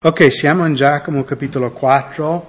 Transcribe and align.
Ok, 0.00 0.30
siamo 0.32 0.64
in 0.64 0.74
Giacomo 0.74 1.24
capitolo 1.24 1.72
4. 1.72 2.46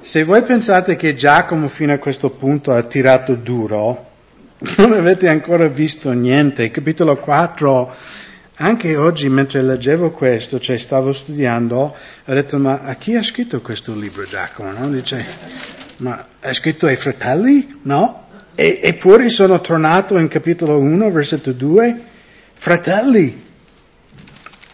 Se 0.00 0.24
voi 0.24 0.42
pensate 0.42 0.96
che 0.96 1.14
Giacomo 1.14 1.68
fino 1.68 1.92
a 1.92 1.98
questo 1.98 2.30
punto 2.30 2.72
ha 2.72 2.82
tirato 2.82 3.36
duro, 3.36 4.04
non 4.78 4.94
avete 4.94 5.28
ancora 5.28 5.68
visto 5.68 6.10
niente. 6.10 6.72
Capitolo 6.72 7.16
4, 7.18 7.94
anche 8.56 8.96
oggi 8.96 9.28
mentre 9.28 9.62
leggevo 9.62 10.10
questo, 10.10 10.58
cioè 10.58 10.76
stavo 10.76 11.12
studiando, 11.12 11.94
ho 12.24 12.34
detto 12.34 12.58
ma 12.58 12.80
a 12.80 12.96
chi 12.96 13.14
ha 13.14 13.22
scritto 13.22 13.60
questo 13.60 13.94
libro 13.94 14.24
Giacomo? 14.24 14.72
No? 14.72 14.88
Dice, 14.88 15.24
ma 15.98 16.26
ha 16.40 16.52
scritto 16.52 16.88
ai 16.88 16.96
fratelli? 16.96 17.78
No? 17.82 18.26
E, 18.56 18.80
eppure 18.82 19.28
sono 19.28 19.60
tornato 19.60 20.18
in 20.18 20.26
capitolo 20.26 20.78
1, 20.78 21.12
versetto 21.12 21.52
2, 21.52 22.00
fratelli. 22.54 23.43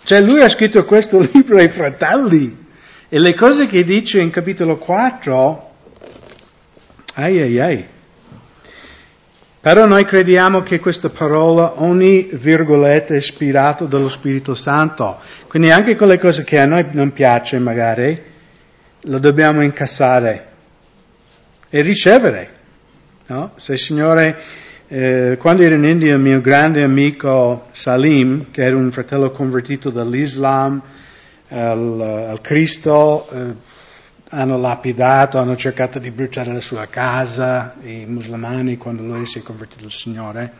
Cioè 0.02 0.20
lui 0.20 0.40
ha 0.42 0.48
scritto 0.48 0.84
questo 0.84 1.18
libro 1.32 1.58
ai 1.58 1.68
fratelli 1.68 2.66
e 3.08 3.18
le 3.18 3.34
cose 3.34 3.66
che 3.66 3.84
dice 3.84 4.20
in 4.20 4.30
capitolo 4.30 4.76
4, 4.76 5.70
ai 7.14 7.40
ai 7.40 7.60
ai. 7.60 7.86
Però 9.60 9.84
noi 9.84 10.06
crediamo 10.06 10.62
che 10.62 10.80
questa 10.80 11.10
parola, 11.10 11.82
ogni 11.82 12.30
virgoletta 12.32 13.12
è 13.12 13.18
ispirato 13.18 13.84
dallo 13.84 14.08
Spirito 14.08 14.54
Santo. 14.54 15.18
Quindi 15.48 15.70
anche 15.70 15.96
quelle 15.96 16.18
cose 16.18 16.44
che 16.44 16.58
a 16.58 16.64
noi 16.64 16.86
non 16.92 17.12
piace 17.12 17.58
magari, 17.58 18.18
lo 19.02 19.18
dobbiamo 19.18 19.62
incassare 19.62 20.46
e 21.68 21.82
ricevere. 21.82 22.58
No? 23.26 23.52
Se 23.56 23.72
il 23.72 23.78
Signore 23.78 24.38
eh, 24.92 25.36
quando 25.38 25.62
ero 25.62 25.76
in 25.76 25.84
India 25.84 26.16
il 26.16 26.20
mio 26.20 26.40
grande 26.40 26.82
amico 26.82 27.68
Salim, 27.70 28.50
che 28.50 28.64
era 28.64 28.76
un 28.76 28.90
fratello 28.90 29.30
convertito 29.30 29.88
dall'Islam 29.90 30.82
al, 31.46 32.00
al 32.00 32.40
Cristo, 32.40 33.28
eh, 33.30 33.54
hanno 34.30 34.58
lapidato, 34.58 35.38
hanno 35.38 35.54
cercato 35.54 36.00
di 36.00 36.10
bruciare 36.10 36.52
la 36.52 36.60
sua 36.60 36.86
casa, 36.86 37.76
i 37.82 38.04
musulmani, 38.04 38.78
quando 38.78 39.04
lui 39.04 39.26
si 39.26 39.38
è 39.38 39.42
convertito 39.42 39.84
al 39.84 39.92
Signore. 39.92 40.52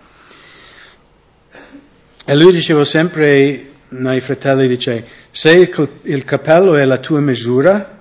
E 2.25 2.37
lui 2.37 2.53
diceva 2.53 2.85
sempre, 2.85 3.67
ai 3.89 4.21
fratelli 4.21 4.69
dice, 4.69 5.09
se 5.33 5.73
il, 6.03 6.25
cappello 6.25 6.77
è 6.77 6.85
la 6.85 6.99
tua 6.99 7.19
misura, 7.19 8.01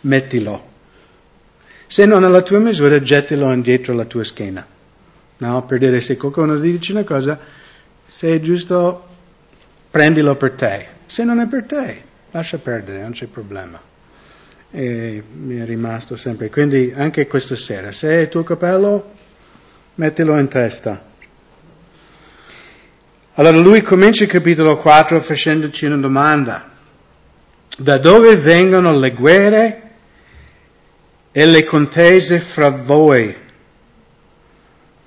mettilo. 0.00 0.66
Se 1.86 2.06
non 2.06 2.24
è 2.24 2.28
la 2.28 2.40
tua 2.40 2.58
misura, 2.58 3.02
gettilo 3.02 3.52
indietro 3.52 3.92
alla 3.92 4.06
tua 4.06 4.24
schiena. 4.24 4.76
No? 5.38 5.64
Per 5.64 5.78
dire 5.78 6.00
se 6.00 6.16
qualcuno 6.16 6.60
ti 6.60 6.70
dice 6.70 6.92
una 6.92 7.04
cosa, 7.04 7.38
se 8.06 8.34
è 8.34 8.40
giusto, 8.40 9.06
prendilo 9.90 10.36
per 10.36 10.52
te. 10.52 10.86
Se 11.06 11.24
non 11.24 11.40
è 11.40 11.46
per 11.46 11.64
te, 11.64 12.02
lascia 12.30 12.58
perdere, 12.58 13.02
non 13.02 13.12
c'è 13.12 13.26
problema. 13.26 13.80
E 14.70 15.22
mi 15.32 15.58
è 15.58 15.64
rimasto 15.64 16.16
sempre. 16.16 16.50
Quindi 16.50 16.92
anche 16.94 17.26
questa 17.26 17.56
sera, 17.56 17.92
se 17.92 18.10
è 18.10 18.16
il 18.18 18.28
tuo 18.28 18.42
capello, 18.42 19.12
mettilo 19.94 20.38
in 20.38 20.48
testa. 20.48 21.06
Allora 23.34 23.56
lui 23.56 23.82
comincia 23.82 24.24
il 24.24 24.30
capitolo 24.30 24.76
4 24.76 25.20
facendoci 25.20 25.86
una 25.86 25.96
domanda. 25.96 26.68
Da 27.76 27.96
dove 27.98 28.36
vengono 28.36 28.98
le 28.98 29.12
guerre 29.12 29.82
e 31.30 31.46
le 31.46 31.62
contese 31.64 32.40
fra 32.40 32.70
voi? 32.70 33.46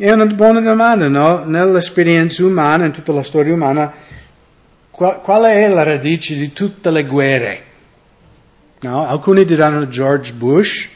È 0.01 0.11
una 0.11 0.25
buona 0.25 0.61
domanda, 0.61 1.07
no? 1.09 1.43
Nell'esperienza 1.43 2.43
umana, 2.43 2.85
in 2.85 2.91
tutta 2.91 3.11
la 3.11 3.21
storia 3.21 3.53
umana, 3.53 3.93
qual, 4.89 5.21
qual 5.21 5.43
è 5.43 5.69
la 5.69 5.83
radice 5.83 6.33
di 6.33 6.51
tutte 6.53 6.89
le 6.89 7.05
guerre? 7.05 7.63
No? 8.79 9.05
Alcuni 9.05 9.45
diranno 9.45 9.87
George 9.87 10.33
Bush, 10.33 10.89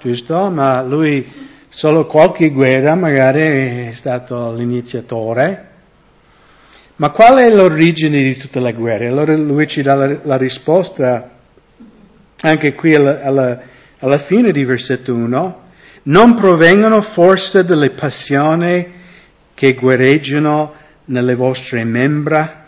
giusto? 0.00 0.48
Ma 0.50 0.80
lui 0.84 1.28
solo 1.68 2.06
qualche 2.06 2.50
guerra 2.50 2.94
magari 2.94 3.40
è 3.88 3.90
stato 3.94 4.52
l'iniziatore. 4.52 5.70
Ma 6.94 7.10
qual 7.10 7.38
è 7.38 7.50
l'origine 7.50 8.22
di 8.22 8.36
tutte 8.36 8.60
le 8.60 8.74
guerre? 8.74 9.08
Allora 9.08 9.36
lui 9.36 9.66
ci 9.66 9.82
dà 9.82 9.96
la, 9.96 10.16
la 10.22 10.36
risposta 10.36 11.30
anche 12.42 12.74
qui 12.74 12.94
alla, 12.94 13.24
alla, 13.24 13.60
alla 13.98 14.18
fine 14.18 14.52
di 14.52 14.64
versetto 14.64 15.12
1 15.12 15.62
non 16.04 16.34
provengono 16.34 17.00
forse 17.00 17.64
delle 17.64 17.90
passioni 17.90 18.86
che 19.54 19.74
guerreggiano 19.74 20.74
nelle 21.06 21.34
vostre 21.34 21.84
membra? 21.84 22.66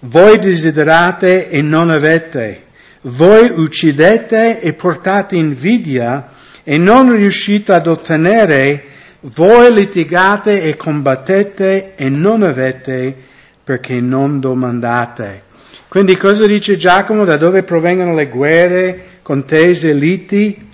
Voi 0.00 0.38
desiderate 0.38 1.48
e 1.48 1.62
non 1.62 1.90
avete, 1.90 2.64
voi 3.02 3.50
uccidete 3.50 4.60
e 4.60 4.72
portate 4.74 5.36
invidia 5.36 6.28
e 6.62 6.78
non 6.78 7.10
riuscite 7.14 7.72
ad 7.72 7.86
ottenere, 7.86 8.84
voi 9.20 9.72
litigate 9.72 10.62
e 10.62 10.76
combattete 10.76 11.94
e 11.94 12.08
non 12.08 12.42
avete 12.42 13.16
perché 13.64 14.00
non 14.00 14.40
domandate. 14.40 15.42
Quindi 15.88 16.16
cosa 16.16 16.46
dice 16.46 16.76
Giacomo? 16.76 17.24
Da 17.24 17.36
dove 17.36 17.62
provengono 17.62 18.14
le 18.14 18.28
guerre, 18.28 19.04
contese, 19.22 19.92
liti? 19.92 20.72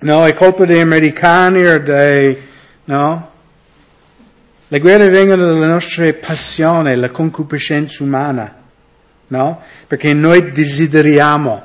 No, 0.00 0.26
è 0.26 0.34
colpa 0.34 0.64
degli 0.64 0.80
americani 0.80 1.66
o 1.66 1.80
dei... 1.80 2.36
No? 2.84 3.30
Le 4.68 4.80
guerre 4.80 5.08
vengono 5.08 5.46
dalle 5.46 5.66
nostre 5.66 6.14
passioni, 6.14 6.96
la 6.96 7.10
concupiscenza 7.10 8.02
umana. 8.02 8.62
No? 9.28 9.62
Perché 9.86 10.12
noi 10.12 10.50
desideriamo. 10.50 11.62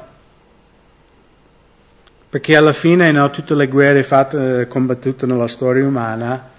Perché 2.29 2.55
alla 2.55 2.73
fine 2.73 3.11
no, 3.11 3.29
tutte 3.31 3.55
le 3.55 3.67
guerre 3.67 4.03
fatte, 4.03 4.67
combattute 4.67 5.25
nella 5.25 5.47
storia 5.47 5.85
umana 5.85 6.49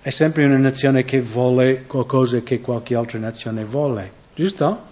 è 0.00 0.10
sempre 0.10 0.44
una 0.44 0.58
nazione 0.58 1.04
che 1.04 1.20
vuole 1.20 1.84
qualcosa 1.86 2.40
che 2.40 2.60
qualche 2.60 2.94
altra 2.94 3.18
nazione 3.18 3.64
vuole. 3.64 4.12
Giusto? 4.34 4.82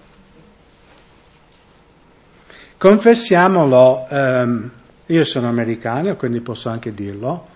Confessiamolo. 2.79 4.07
Um, 4.09 4.71
io 5.13 5.25
sono 5.25 5.49
americano, 5.49 6.17
quindi 6.17 6.41
posso 6.41 6.71
anche 6.71 6.95
dirlo. 6.95 7.49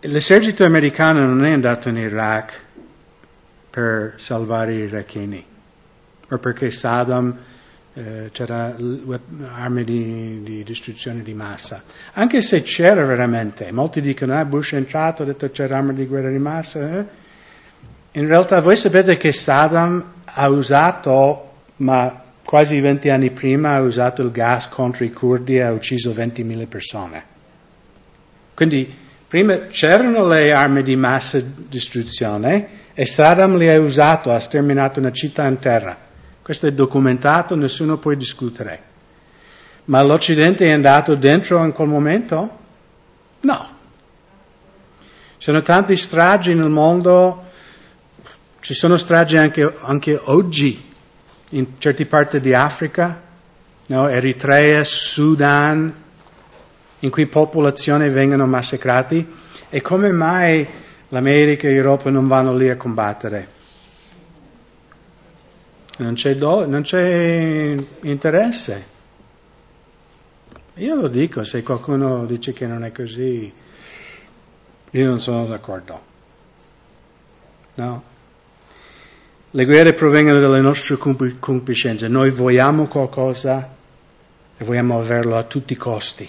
L'esercito 0.00 0.64
americano 0.64 1.24
non 1.24 1.44
è 1.44 1.52
andato 1.52 1.88
in 1.88 1.96
Iraq 1.96 2.60
per 3.70 4.14
salvare 4.16 4.74
i 4.74 4.78
iracheni, 4.78 5.46
o 6.28 6.38
perché 6.38 6.72
Saddam 6.72 7.38
eh, 7.94 8.30
c'era 8.32 8.74
armi 9.54 9.84
di, 9.84 10.42
di, 10.42 10.64
distruzione 10.64 11.22
di 11.22 11.34
massa. 11.34 11.84
Anche 12.14 12.42
se 12.42 12.62
c'era 12.62 13.04
veramente, 13.04 13.70
molti 13.70 14.00
dicono, 14.00 14.36
ah, 14.36 14.44
Bush 14.44 14.72
è 14.72 14.76
entrato, 14.76 15.22
ha 15.22 15.26
detto 15.26 15.48
c'era 15.52 15.76
armi 15.76 15.94
di 15.94 16.06
guerra 16.06 16.30
di 16.30 16.38
massa. 16.38 16.98
Eh? 16.98 17.04
In 18.12 18.26
realtà 18.26 18.60
voi 18.60 18.76
sapete 18.76 19.16
che 19.16 19.32
Saddam 19.32 20.20
ha 20.34 20.48
usato, 20.48 21.50
ma 21.76 22.22
quasi 22.44 22.80
20 22.80 23.10
anni 23.10 23.30
prima 23.30 23.74
ha 23.74 23.80
usato 23.80 24.22
il 24.22 24.30
gas 24.30 24.68
contro 24.68 25.04
i 25.04 25.12
curdi 25.12 25.56
e 25.56 25.62
ha 25.62 25.72
ucciso 25.72 26.12
20.000 26.12 26.68
persone. 26.68 27.24
Quindi 28.54 28.94
prima 29.26 29.66
c'erano 29.66 30.26
le 30.26 30.52
armi 30.52 30.82
di 30.82 30.96
massa 30.96 31.40
distruzione 31.40 32.80
e 32.94 33.06
Saddam 33.06 33.56
le 33.56 33.74
ha 33.74 33.80
usato, 33.80 34.30
ha 34.32 34.38
sterminato 34.38 35.00
una 35.00 35.12
città 35.12 35.46
intera. 35.46 35.96
Questo 36.42 36.66
è 36.66 36.72
documentato, 36.72 37.54
nessuno 37.54 37.98
può 37.98 38.12
discutere. 38.14 38.90
Ma 39.84 40.02
l'Occidente 40.02 40.66
è 40.66 40.72
andato 40.72 41.14
dentro 41.14 41.64
in 41.64 41.72
quel 41.72 41.88
momento? 41.88 42.58
No. 43.40 43.68
Ci 44.98 45.48
sono 45.48 45.62
tanti 45.62 45.96
stragi 45.96 46.54
nel 46.54 46.68
mondo 46.68 47.50
ci 48.62 48.74
sono 48.74 48.96
stragi 48.96 49.36
anche, 49.36 49.74
anche 49.80 50.18
oggi 50.26 50.90
in 51.50 51.66
certe 51.78 52.06
parti 52.06 52.38
di 52.38 52.54
Africa, 52.54 53.20
no? 53.86 54.08
Eritrea, 54.08 54.84
Sudan, 54.84 55.92
in 57.00 57.10
cui 57.10 57.26
popolazioni 57.26 58.08
vengono 58.08 58.46
massacrate. 58.46 59.26
E 59.68 59.80
come 59.80 60.12
mai 60.12 60.64
l'America 61.08 61.66
e 61.66 61.72
l'Europa 61.72 62.08
non 62.10 62.28
vanno 62.28 62.54
lì 62.54 62.70
a 62.70 62.76
combattere? 62.76 63.48
Non 65.96 66.14
c'è, 66.14 66.36
do, 66.36 66.64
non 66.64 66.82
c'è 66.82 67.74
interesse. 68.02 68.86
Io 70.74 70.94
lo 70.94 71.08
dico, 71.08 71.42
se 71.42 71.64
qualcuno 71.64 72.26
dice 72.26 72.52
che 72.52 72.68
non 72.68 72.84
è 72.84 72.92
così, 72.92 73.52
io 74.92 75.06
non 75.08 75.20
sono 75.20 75.46
d'accordo. 75.46 76.10
No? 77.74 78.10
Le 79.54 79.66
guerre 79.66 79.92
provengono 79.92 80.40
dalle 80.40 80.62
nostre 80.62 80.96
concupiscenze. 80.96 82.08
Noi 82.08 82.30
vogliamo 82.30 82.86
qualcosa 82.86 83.68
e 84.56 84.64
vogliamo 84.64 84.98
averlo 84.98 85.36
a 85.36 85.42
tutti 85.42 85.74
i 85.74 85.76
costi. 85.76 86.26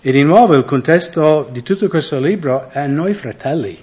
E 0.00 0.12
di 0.12 0.22
nuovo 0.22 0.54
il 0.54 0.64
contesto 0.64 1.46
di 1.52 1.62
tutto 1.62 1.88
questo 1.88 2.18
libro 2.18 2.70
è 2.70 2.86
noi 2.86 3.12
fratelli. 3.12 3.78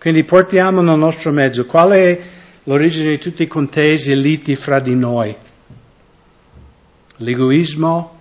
Quindi 0.00 0.24
portiamo 0.24 0.80
nel 0.80 0.98
nostro 0.98 1.30
mezzo 1.30 1.64
qual 1.64 1.92
è 1.92 2.20
l'origine 2.64 3.10
di 3.10 3.18
tutti 3.18 3.44
i 3.44 3.46
contesi 3.46 4.10
e 4.10 4.16
liti 4.16 4.56
fra 4.56 4.80
di 4.80 4.96
noi. 4.96 5.32
L'egoismo, 7.18 8.18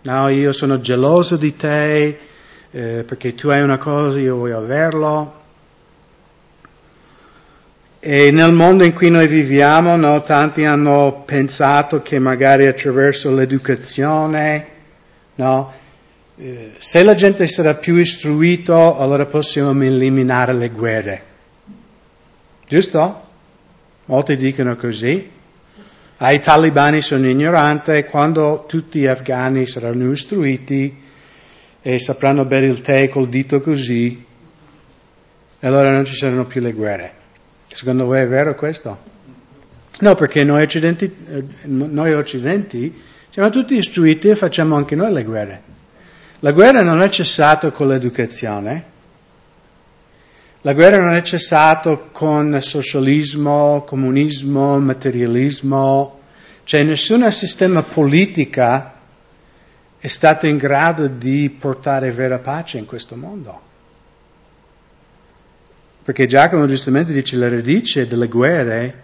no, 0.00 0.28
io 0.28 0.52
sono 0.52 0.80
geloso 0.80 1.36
di 1.36 1.54
te 1.54 2.18
eh, 2.70 3.04
perché 3.06 3.34
tu 3.34 3.48
hai 3.48 3.60
una 3.60 3.76
cosa, 3.76 4.18
io 4.18 4.36
voglio 4.36 4.56
averlo. 4.56 5.39
E 8.02 8.30
nel 8.30 8.54
mondo 8.54 8.82
in 8.84 8.94
cui 8.94 9.10
noi 9.10 9.26
viviamo, 9.26 9.94
no, 9.94 10.22
tanti 10.22 10.64
hanno 10.64 11.22
pensato 11.26 12.00
che 12.00 12.18
magari 12.18 12.66
attraverso 12.66 13.30
l'educazione, 13.30 14.66
no, 15.34 15.70
eh, 16.38 16.72
se 16.78 17.02
la 17.02 17.14
gente 17.14 17.46
sarà 17.46 17.74
più 17.74 17.96
istruita, 17.96 18.96
allora 18.96 19.26
possiamo 19.26 19.84
eliminare 19.84 20.54
le 20.54 20.70
guerre. 20.70 21.22
Giusto? 22.66 23.22
Molti 24.06 24.34
dicono 24.36 24.76
così. 24.76 25.30
Ah, 26.16 26.32
i 26.32 26.40
talibani 26.40 27.02
sono 27.02 27.28
ignoranti, 27.28 28.04
quando 28.04 28.64
tutti 28.66 29.00
gli 29.00 29.06
afghani 29.06 29.66
saranno 29.66 30.10
istruiti 30.10 31.02
e 31.82 31.98
sapranno 31.98 32.46
bere 32.46 32.66
il 32.66 32.80
tè 32.80 33.10
col 33.10 33.28
dito 33.28 33.60
così, 33.60 34.24
allora 35.60 35.90
non 35.90 36.06
ci 36.06 36.14
saranno 36.14 36.46
più 36.46 36.62
le 36.62 36.72
guerre. 36.72 37.18
Secondo 37.72 38.04
voi 38.04 38.20
è 38.20 38.26
vero 38.26 38.54
questo? 38.54 38.98
No, 40.00 40.14
perché 40.14 40.44
noi 40.44 40.62
occidenti, 40.62 41.04
eh, 41.04 41.44
noi 41.66 42.12
occidenti 42.14 43.02
siamo 43.28 43.48
tutti 43.50 43.76
istruiti 43.76 44.28
e 44.28 44.34
facciamo 44.34 44.74
anche 44.74 44.96
noi 44.96 45.12
le 45.12 45.24
guerre. 45.24 45.62
La 46.40 46.52
guerra 46.52 46.82
non 46.82 47.00
è 47.00 47.08
cessata 47.10 47.70
con 47.70 47.88
l'educazione, 47.88 48.84
la 50.62 50.72
guerra 50.72 51.00
non 51.00 51.14
è 51.14 51.22
cessata 51.22 51.96
con 51.96 52.58
socialismo, 52.60 53.84
comunismo, 53.86 54.78
materialismo, 54.78 56.20
cioè 56.64 56.82
nessun 56.82 57.30
sistema 57.30 57.82
politico 57.82 58.98
è 59.98 60.06
stato 60.06 60.46
in 60.46 60.56
grado 60.56 61.06
di 61.06 61.50
portare 61.50 62.10
vera 62.10 62.38
pace 62.38 62.78
in 62.78 62.86
questo 62.86 63.16
mondo. 63.16 63.68
Perché 66.10 66.26
Giacomo 66.26 66.66
giustamente 66.66 67.12
dice 67.12 67.36
la 67.36 67.48
radice 67.48 68.08
delle 68.08 68.26
guerre 68.26 68.94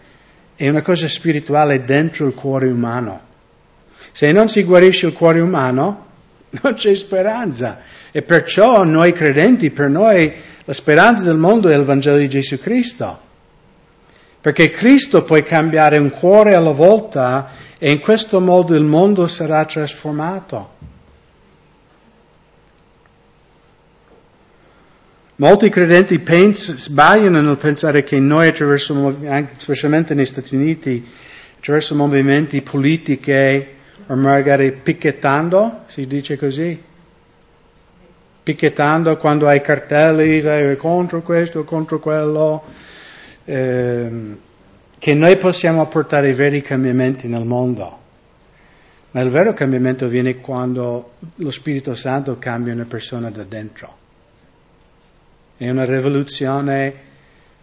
è 0.57 0.69
una 0.69 0.83
cosa 0.83 1.07
spirituale 1.09 1.85
dentro 1.85 2.27
il 2.27 2.35
cuore 2.35 2.67
umano. 2.67 3.21
Se 4.11 4.33
non 4.33 4.49
si 4.49 4.65
guarisce 4.65 5.07
il 5.07 5.13
cuore 5.13 5.39
umano, 5.39 6.07
non 6.61 6.75
c'è 6.75 6.93
speranza. 6.97 7.81
E 8.11 8.23
perciò 8.23 8.83
noi 8.83 9.13
credenti, 9.13 9.71
per 9.71 9.89
noi 9.89 10.33
la 10.65 10.73
speranza 10.73 11.23
del 11.23 11.37
mondo 11.37 11.69
è 11.69 11.77
il 11.77 11.85
Vangelo 11.85 12.17
di 12.17 12.29
Gesù 12.29 12.59
Cristo. 12.59 13.21
Perché 14.41 14.73
Cristo 14.73 15.23
può 15.23 15.41
cambiare 15.45 15.99
un 15.99 16.11
cuore 16.11 16.57
alla 16.57 16.73
volta 16.73 17.51
e 17.79 17.93
in 17.93 18.01
questo 18.01 18.41
modo 18.41 18.75
il 18.75 18.83
mondo 18.83 19.29
sarà 19.29 19.65
trasformato. 19.65 20.71
Molti 25.39 25.69
credenti 25.69 26.19
pens- 26.19 26.77
sbagliano 26.77 27.43
nel 27.43 27.59
pensare 27.59 28.03
che 28.03 28.19
noi 28.19 28.49
attraverso, 28.49 29.15
specialmente 29.59 30.15
negli 30.15 30.25
Stati 30.25 30.55
Uniti, 30.55 31.07
attraverso 31.59 31.95
movimenti 31.95 32.63
politici 32.63 33.67
o 34.07 34.15
magari 34.15 34.73
picchettando, 34.73 35.83
si 35.89 36.07
dice 36.07 36.39
così, 36.39 36.83
picchettando 38.43 39.15
quando 39.19 39.47
hai 39.47 39.61
cartelli, 39.61 40.41
sei 40.41 40.75
contro 40.77 41.21
questo, 41.21 41.65
contro 41.65 42.01
quello, 42.01 42.63
eh, 43.45 44.37
che 44.99 45.15
noi 45.15 45.37
possiamo 45.37 45.87
portare 45.87 46.33
veri 46.33 46.63
cambiamenti 46.63 47.29
nel 47.29 47.45
mondo. 47.45 47.99
Ma 49.11 49.21
il 49.21 49.29
vero 49.29 49.53
cambiamento 49.53 50.07
avviene 50.07 50.41
quando 50.41 51.11
lo 51.35 51.51
Spirito 51.51 51.95
Santo 51.95 52.39
cambia 52.39 52.73
una 52.73 52.87
persona 52.87 53.29
da 53.29 53.45
dentro. 53.45 54.05
È 55.57 55.71
una 55.71 55.85
rivoluzione 55.85 57.05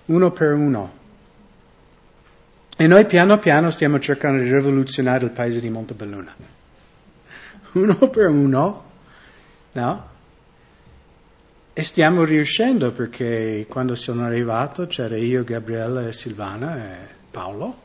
uno 0.06 0.32
per 0.32 0.54
uno. 0.54 1.02
E 2.76 2.88
noi 2.88 3.06
piano 3.06 3.38
piano 3.38 3.70
stiamo 3.70 4.00
cercando 4.00 4.42
di 4.42 4.52
rivoluzionare 4.52 5.26
il 5.26 5.32
paese 5.32 5.60
di 5.60 5.70
Montebelluna. 5.70 6.36
Uno 7.74 7.96
per 8.10 8.28
uno, 8.30 8.84
no? 9.72 10.10
E 11.74 11.84
stiamo 11.84 12.24
riuscendo 12.24 12.92
perché 12.92 13.66
quando 13.68 13.96
sono 13.96 14.26
arrivato 14.26 14.86
c'era 14.86 15.18
io, 15.18 15.44
Gabriele, 15.44 16.14
Silvana 16.14 16.76
e 16.78 16.98
Paolo. 17.32 17.82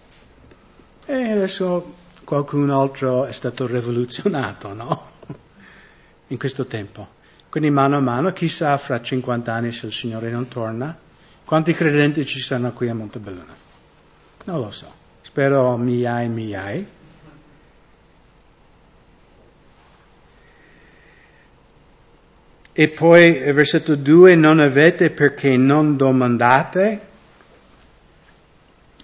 E 1.06 1.30
adesso 1.30 1.94
qualcun 2.24 2.68
altro 2.68 3.24
è 3.24 3.32
stato 3.32 3.66
rivoluzionato, 3.66 4.74
no? 4.74 5.10
In 6.28 6.38
questo 6.38 6.66
tempo. 6.66 7.16
Quindi 7.50 7.70
mano 7.70 7.96
a 7.96 8.00
mano, 8.00 8.32
chissà 8.32 8.76
fra 8.76 9.00
50 9.00 9.52
anni 9.52 9.72
se 9.72 9.86
il 9.86 9.92
Signore 9.92 10.30
non 10.30 10.48
torna, 10.48 10.96
quanti 11.44 11.72
credenti 11.72 12.26
ci 12.26 12.40
saranno 12.40 12.72
qui 12.72 12.88
a 12.90 12.94
Montebelluna. 12.94 13.56
Non 14.44 14.60
lo 14.60 14.70
so, 14.70 14.92
spero 15.22 15.76
migliaia 15.76 16.24
e 16.24 16.28
migliaia. 16.28 16.84
E 22.72 22.88
poi 22.90 23.52
versetto 23.52 23.96
2, 23.96 24.34
non 24.36 24.60
avete 24.60 25.10
perché 25.10 25.56
non 25.56 25.96
domandate. 25.96 27.00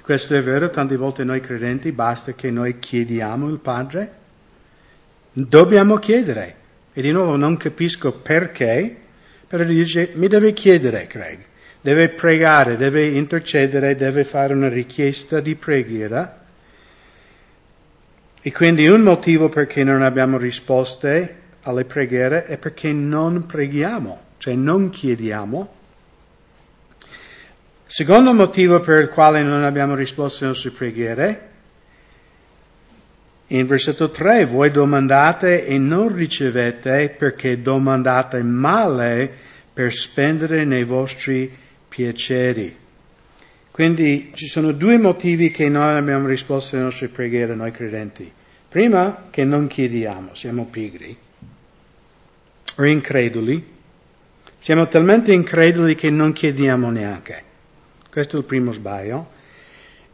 Questo 0.01 0.37
è 0.37 0.43
vero, 0.43 0.71
tante 0.71 0.97
volte 0.97 1.25
noi 1.25 1.41
credenti 1.41 1.91
basta 1.93 2.35
che 2.35 2.51
noi 2.51 2.79
chiediamo 2.79 3.49
il 3.49 3.59
Padre. 3.59 4.15
Dobbiamo 5.33 5.97
chiedere. 5.97 6.63
E 6.95 7.03
di 7.03 7.11
nuovo 7.11 7.37
non 7.37 7.59
capisco 7.59 8.13
perché, 8.13 8.97
però 9.47 9.65
dice 9.65 10.13
mi 10.15 10.29
deve 10.29 10.55
chiedere, 10.55 11.07
Craig 11.07 11.39
deve 11.85 12.09
pregare, 12.09 12.79
deve 12.79 13.09
intercedere, 13.09 13.95
deve 13.95 14.25
fare 14.25 14.55
una 14.55 14.71
richiesta 14.71 15.41
di 15.41 15.55
preghiera. 15.55 16.43
E 18.41 18.53
quindi 18.53 18.89
un 18.89 19.03
motivo 19.03 19.51
perché 19.51 19.85
non 19.85 20.01
abbiamo 20.01 20.39
risposte 20.39 21.43
alle 21.65 21.85
preghiere 21.85 22.47
è 22.47 22.57
perché 22.57 22.91
non 22.91 23.45
preghiamo, 23.45 24.21
cioè 24.39 24.55
non 24.55 24.89
chiediamo. 24.89 25.75
Secondo 27.85 28.33
motivo 28.33 28.81
per 28.81 29.03
il 29.03 29.09
quale 29.11 29.43
non 29.43 29.63
abbiamo 29.63 29.95
risposto 29.95 30.45
alle 30.45 30.53
nostre 30.55 30.71
preghiere, 30.71 31.51
in 33.49 33.67
versetto 33.67 34.11
3, 34.11 34.47
voi 34.47 34.71
domandate 34.71 35.67
e 35.67 35.77
non 35.79 36.15
ricevete 36.15 37.15
perché 37.17 37.61
domandate 37.61 38.43
male 38.43 39.31
per 39.73 39.93
spendere 39.93 40.65
nei 40.65 40.85
vostri 40.85 41.53
piaceri. 41.89 42.75
Quindi 43.71 44.31
ci 44.35 44.47
sono 44.47 44.73
due 44.73 44.99
motivi 44.99 45.51
che 45.51 45.69
noi 45.69 45.97
abbiamo 45.97 46.27
risposto 46.27 46.77
alle 46.77 46.85
nostre 46.85 47.09
preghiere, 47.09 47.55
noi 47.55 47.71
credenti. 47.71 48.33
Prima, 48.69 49.27
che 49.31 49.45
non 49.45 49.67
chiediamo, 49.67 50.35
siamo 50.35 50.65
pigri 50.67 51.17
o 52.77 52.85
increduli. 52.85 53.73
Siamo 54.59 54.89
talmente 54.89 55.33
increduli 55.33 55.95
che 55.95 56.09
non 56.09 56.33
chiediamo 56.33 56.91
neanche. 56.91 57.43
Questo 58.11 58.37
è 58.37 58.39
il 58.39 58.47
primo 58.47 58.73
sbaglio. 58.73 59.31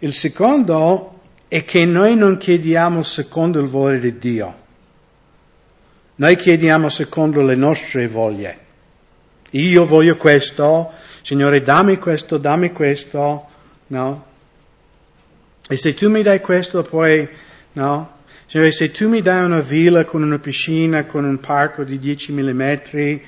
Il 0.01 0.13
secondo 0.13 1.20
è 1.51 1.65
che 1.65 1.85
noi 1.85 2.15
non 2.15 2.37
chiediamo 2.37 3.03
secondo 3.03 3.59
il 3.59 3.67
volere 3.67 3.99
di 3.99 4.19
Dio. 4.19 4.55
Noi 6.15 6.37
chiediamo 6.37 6.89
secondo 6.89 7.43
le 7.43 7.57
nostre 7.57 8.07
voglie. 8.07 8.59
Io 9.51 9.85
voglio 9.85 10.17
questo, 10.17 10.93
Signore 11.23 11.61
dammi 11.65 11.99
questo, 11.99 12.39
dammi 12.39 12.71
questo, 12.71 13.49
no? 13.89 14.27
E 15.69 15.77
se 15.77 15.93
tu 15.93 16.09
mi 16.09 16.23
dai 16.23 16.41
questo 16.41 16.85
poi, 16.85 17.29
no? 17.73 18.19
Signore, 18.47 18.71
se 18.71 18.93
tu 18.93 19.09
mi 19.09 19.21
dai 19.21 19.45
una 19.45 19.59
villa 19.59 20.05
con 20.05 20.23
una 20.23 20.39
piscina, 20.39 21.05
con 21.05 21.25
un 21.25 21.41
parco 21.41 21.83
di 21.83 21.99
10.000 21.99 22.53
metri, 22.53 23.25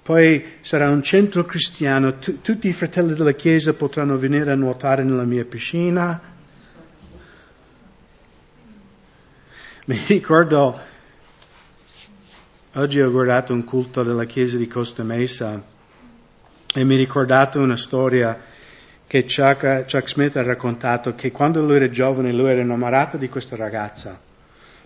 poi 0.00 0.44
sarà 0.60 0.90
un 0.90 1.02
centro 1.02 1.44
cristiano, 1.44 2.18
tutti 2.18 2.68
i 2.68 2.72
fratelli 2.72 3.14
della 3.14 3.32
Chiesa 3.32 3.74
potranno 3.74 4.16
venire 4.16 4.52
a 4.52 4.54
nuotare 4.54 5.02
nella 5.02 5.24
mia 5.24 5.44
piscina. 5.44 6.33
Mi 9.86 10.00
ricordo, 10.06 10.80
oggi 12.72 13.02
ho 13.02 13.10
guardato 13.10 13.52
un 13.52 13.64
culto 13.64 14.02
della 14.02 14.24
Chiesa 14.24 14.56
di 14.56 14.66
Costa 14.66 15.02
Mesa 15.02 15.62
e 16.74 16.84
mi 16.84 16.96
ricordate 16.96 17.58
una 17.58 17.76
storia 17.76 18.40
che 19.06 19.24
Chuck, 19.24 19.84
Chuck, 19.84 20.08
Smith 20.08 20.36
ha 20.36 20.42
raccontato 20.42 21.14
che 21.14 21.30
quando 21.32 21.60
lui 21.60 21.76
era 21.76 21.90
giovane 21.90 22.32
lui 22.32 22.48
era 22.48 22.62
innamorato 22.62 23.18
di 23.18 23.28
questa 23.28 23.56
ragazza. 23.56 24.18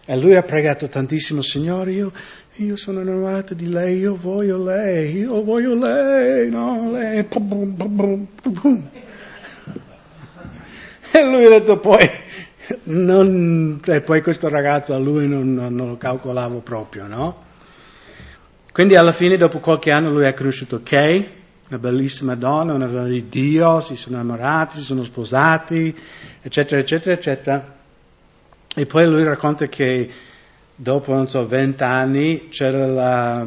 E 0.04 0.16
lui 0.16 0.34
ha 0.34 0.42
pregato 0.42 0.88
tantissimo, 0.88 1.42
Signore, 1.42 1.92
io, 1.92 2.10
io 2.56 2.74
sono 2.74 3.00
innamorato 3.00 3.54
di 3.54 3.68
lei, 3.68 3.98
io 3.98 4.16
voglio 4.16 4.60
lei, 4.60 5.18
io 5.18 5.44
voglio 5.44 5.76
lei, 5.76 6.50
no, 6.50 6.90
lei, 6.90 7.22
pum, 7.22 7.72
pum, 7.72 8.26
pum, 8.42 8.88
E 11.12 11.24
lui 11.24 11.44
ha 11.44 11.50
detto 11.50 11.78
poi, 11.78 12.10
non, 12.84 13.80
e 13.84 14.00
poi 14.00 14.22
questo 14.22 14.48
ragazzo 14.48 14.94
a 14.94 14.98
lui 14.98 15.26
non, 15.26 15.54
non, 15.54 15.74
non, 15.74 15.88
lo 15.88 15.96
calcolavo 15.96 16.60
proprio, 16.60 17.06
no? 17.06 17.46
Quindi 18.72 18.94
alla 18.94 19.12
fine, 19.12 19.36
dopo 19.36 19.58
qualche 19.58 19.90
anno, 19.90 20.10
lui 20.10 20.26
ha 20.26 20.34
conosciuto 20.34 20.80
Kay, 20.82 21.36
una 21.68 21.78
bellissima 21.78 22.34
donna, 22.34 22.74
una 22.74 22.86
donna 22.86 23.08
di 23.08 23.28
Dio, 23.28 23.80
si 23.80 23.96
sono 23.96 24.16
innamorati, 24.16 24.78
si 24.78 24.84
sono 24.84 25.02
sposati, 25.02 25.94
eccetera, 26.40 26.80
eccetera, 26.80 27.14
eccetera. 27.14 27.76
E 28.74 28.86
poi 28.86 29.06
lui 29.06 29.24
racconta 29.24 29.66
che 29.66 30.10
dopo, 30.74 31.12
non 31.12 31.28
so, 31.28 31.46
vent'anni 31.46 32.48
c'era 32.50 32.86
la... 32.86 33.46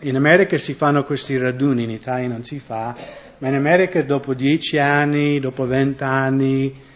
In 0.00 0.14
America 0.14 0.56
si 0.56 0.74
fanno 0.74 1.02
questi 1.02 1.36
raduni, 1.36 1.82
in 1.82 1.90
Italia 1.90 2.28
non 2.28 2.44
si 2.44 2.60
fa, 2.60 2.94
ma 3.38 3.48
in 3.48 3.54
America 3.54 4.00
dopo 4.02 4.32
dieci 4.32 4.78
anni, 4.78 5.40
dopo 5.40 5.66
vent'anni, 5.66 6.86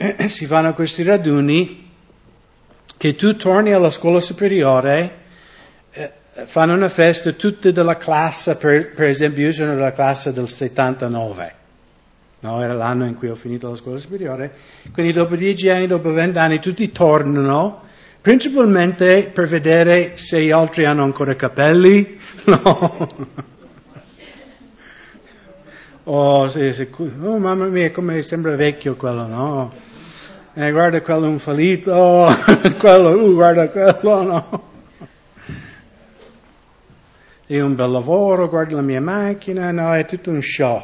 si 0.28 0.46
fanno 0.46 0.72
questi 0.72 1.02
raduni 1.02 1.88
che 2.96 3.14
tu 3.14 3.36
torni 3.36 3.72
alla 3.72 3.90
scuola 3.90 4.20
superiore, 4.20 5.18
eh, 5.92 6.12
fanno 6.44 6.74
una 6.74 6.88
festa 6.88 7.32
tutte 7.32 7.72
della 7.72 7.96
classe, 7.96 8.56
per, 8.56 8.90
per, 8.90 9.08
esempio 9.08 9.44
io 9.44 9.52
sono 9.52 9.74
della 9.74 9.92
classe 9.92 10.32
del 10.32 10.48
79, 10.48 11.54
no? 12.40 12.62
era 12.62 12.74
l'anno 12.74 13.04
in 13.04 13.16
cui 13.16 13.28
ho 13.28 13.34
finito 13.34 13.70
la 13.70 13.76
scuola 13.76 13.98
superiore, 13.98 14.52
quindi 14.92 15.12
dopo 15.12 15.36
dieci 15.36 15.68
anni, 15.68 15.86
dopo 15.86 16.12
vent'anni 16.12 16.60
tutti 16.60 16.90
tornano, 16.90 17.82
principalmente 18.20 19.30
per 19.32 19.48
vedere 19.48 20.16
se 20.16 20.42
gli 20.42 20.50
altri 20.50 20.86
hanno 20.86 21.04
ancora 21.04 21.34
capelli, 21.36 22.18
no? 22.44 23.08
oh, 26.04 26.48
se, 26.48 26.72
se, 26.72 26.88
oh 26.98 27.38
mamma 27.38 27.66
mia, 27.66 27.90
come 27.90 28.22
sembra 28.22 28.56
vecchio 28.56 28.96
quello, 28.96 29.26
no? 29.26 29.88
Eh, 30.54 30.72
guarda 30.72 31.00
quello 31.00 31.28
un 31.28 31.38
fallito, 31.38 32.28
quello, 32.78 33.10
uh, 33.10 33.34
guarda 33.34 33.68
quello, 33.68 34.22
no. 34.22 34.68
E 37.46 37.60
un 37.60 37.74
bel 37.74 37.90
lavoro, 37.90 38.48
guarda 38.48 38.74
la 38.76 38.82
mia 38.82 39.00
macchina, 39.00 39.70
no, 39.70 39.94
è 39.94 40.04
tutto 40.04 40.30
un 40.30 40.42
show. 40.42 40.82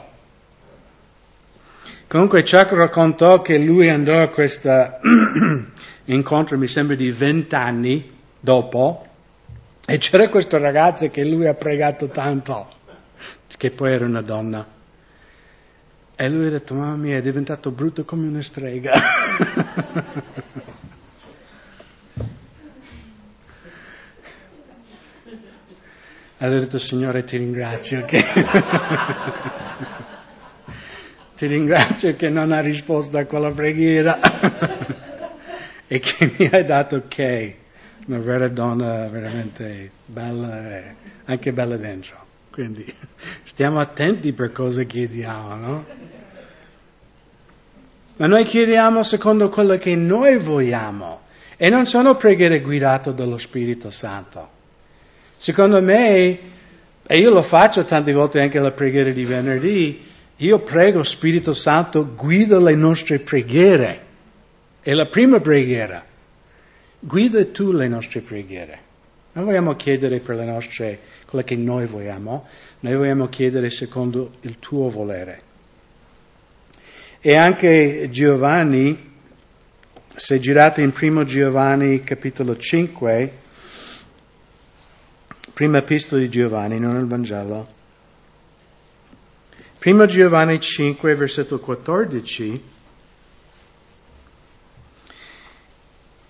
Comunque 2.06 2.42
Chuck 2.42 2.70
raccontò 2.72 3.42
che 3.42 3.58
lui 3.58 3.88
andò 3.90 4.22
a 4.22 4.28
questo 4.28 4.70
incontro, 6.06 6.56
mi 6.56 6.68
sembra 6.68 6.94
di 6.94 7.10
vent'anni 7.10 8.18
dopo, 8.38 9.06
e 9.84 9.98
c'era 9.98 10.28
questo 10.28 10.58
ragazzo 10.58 11.10
che 11.10 11.24
lui 11.24 11.48
ha 11.48 11.54
pregato 11.54 12.08
tanto, 12.08 12.68
che 13.56 13.70
poi 13.72 13.92
era 13.92 14.04
una 14.04 14.22
donna. 14.22 14.74
E 16.18 16.28
lui 16.30 16.46
ha 16.46 16.50
detto, 16.50 16.74
mamma 16.74 16.96
mia, 16.96 17.16
è 17.18 17.22
diventato 17.22 17.70
brutto 17.70 18.04
come 18.04 18.26
una 18.26 18.40
strega. 18.40 18.94
ha 26.38 26.48
detto, 26.48 26.78
Signore, 26.78 27.24
ti 27.24 27.36
ringrazio 27.36 28.04
che... 28.04 28.24
ti 31.36 31.46
ringrazio 31.46 32.16
che 32.16 32.28
non 32.30 32.52
ha 32.52 32.60
risposto 32.60 33.18
a 33.18 33.24
quella 33.24 33.50
preghiera 33.50 34.18
e 35.86 35.98
che 35.98 36.34
mi 36.36 36.48
hai 36.50 36.64
dato 36.64 36.96
ok, 36.96 37.54
una 38.06 38.18
vera 38.18 38.48
donna 38.48 39.06
veramente 39.08 39.90
bella 40.06 40.76
e 40.76 40.94
anche 41.26 41.52
bella 41.52 41.76
dentro. 41.76 42.24
Quindi 42.50 42.90
stiamo 43.42 43.80
attenti 43.80 44.32
per 44.32 44.50
cosa 44.52 44.82
chiediamo, 44.84 45.54
no? 45.54 45.84
Ma 48.16 48.26
noi 48.26 48.44
chiediamo 48.44 49.02
secondo 49.02 49.50
quello 49.50 49.76
che 49.76 49.94
noi 49.94 50.38
vogliamo 50.38 51.20
e 51.56 51.68
non 51.68 51.84
sono 51.84 52.16
preghiere 52.16 52.60
guidate 52.60 53.12
dallo 53.12 53.36
Spirito 53.36 53.90
Santo. 53.90 54.48
Secondo 55.36 55.82
me, 55.82 56.38
e 57.06 57.18
io 57.18 57.30
lo 57.30 57.42
faccio 57.42 57.84
tante 57.84 58.12
volte 58.12 58.40
anche 58.40 58.58
la 58.58 58.72
preghiera 58.72 59.10
di 59.10 59.24
venerdì, 59.24 60.04
io 60.36 60.58
prego 60.60 61.02
Spirito 61.02 61.54
Santo, 61.54 62.14
guida 62.14 62.58
le 62.58 62.74
nostre 62.74 63.18
preghiere. 63.18 64.04
È 64.80 64.92
la 64.92 65.06
prima 65.06 65.40
preghiera. 65.40 66.04
Guida 66.98 67.44
tu 67.46 67.72
le 67.72 67.88
nostre 67.88 68.20
preghiere. 68.20 68.78
Non 69.32 69.44
vogliamo 69.44 69.76
chiedere 69.76 70.20
per 70.20 70.36
le 70.36 70.44
nostre, 70.44 70.98
quello 71.26 71.44
che 71.44 71.56
noi 71.56 71.84
vogliamo, 71.86 72.46
noi 72.80 72.96
vogliamo 72.96 73.28
chiedere 73.28 73.68
secondo 73.68 74.32
il 74.40 74.58
tuo 74.58 74.88
volere. 74.88 75.42
E 77.26 77.34
anche 77.34 78.06
Giovanni, 78.08 79.18
se 80.14 80.38
girate 80.38 80.80
in 80.82 80.92
primo 80.92 81.24
Giovanni 81.24 82.04
capitolo 82.04 82.56
5, 82.56 83.32
prima 85.52 85.78
epistola 85.78 86.20
di 86.20 86.28
Giovanni, 86.28 86.78
non 86.78 86.96
il 86.96 87.06
Vangelo, 87.06 87.66
primo 89.80 90.06
Giovanni 90.06 90.60
5, 90.60 91.16
versetto 91.16 91.58
14, 91.58 92.62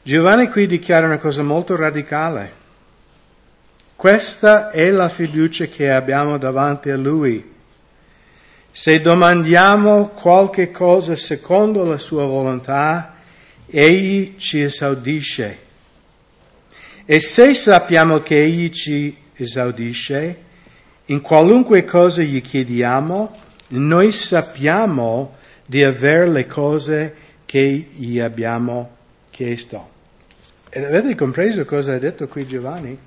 Giovanni 0.01 0.49
qui 0.49 0.67
dichiara 0.67 1.05
una 1.05 1.19
cosa 1.19 1.43
molto 1.43 1.77
radicale. 1.77 2.53
Questa 3.95 4.71
è 4.71 4.89
la 4.91 5.11
fiducia 5.11 5.67
che 5.67 5.91
abbiamo 5.91 6.39
davanti 6.39 6.89
a 6.89 6.97
Lui 6.97 7.53
se 8.79 9.01
domandiamo 9.01 10.09
qualche 10.09 10.71
cosa 10.71 11.17
secondo 11.17 11.83
la 11.85 11.97
sua 11.97 12.27
volontà, 12.27 13.15
egli 13.65 14.35
ci 14.37 14.61
esaudisce. 14.61 15.59
E 17.07 17.19
se 17.19 17.55
sappiamo 17.55 18.19
che 18.19 18.39
egli 18.39 18.69
ci 18.69 19.17
esaudisce, 19.35 20.39
in 21.07 21.23
qualunque 21.23 21.85
cosa 21.85 22.21
gli 22.21 22.43
chiediamo, 22.43 23.35
noi 23.69 24.13
sappiamo 24.13 25.37
di 25.65 25.83
avere 25.83 26.29
le 26.29 26.47
cose 26.47 27.15
che 27.47 27.87
gli 27.91 28.21
abbiamo 28.21 28.91
chiesto. 29.31 29.89
Ed 30.69 30.85
avete 30.85 31.15
compreso 31.15 31.65
cosa 31.65 31.95
ha 31.95 31.99
detto 31.99 32.29
qui 32.29 32.47
Giovanni? 32.47 32.99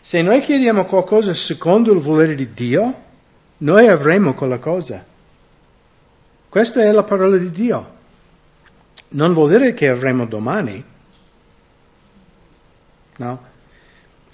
Se 0.00 0.22
noi 0.22 0.40
chiediamo 0.40 0.86
qualcosa 0.86 1.34
secondo 1.34 1.92
il 1.92 2.00
volere 2.00 2.34
di 2.34 2.50
Dio, 2.50 2.94
noi 3.58 3.88
avremo 3.88 4.32
quella 4.32 4.58
cosa. 4.58 5.16
Questa 6.48 6.82
è 6.82 6.90
la 6.92 7.02
parola 7.02 7.36
di 7.36 7.50
Dio. 7.50 7.96
Non 9.10 9.34
vuol 9.34 9.50
dire 9.50 9.74
che 9.74 9.88
avremo 9.88 10.24
domani. 10.26 10.82
No. 13.16 13.46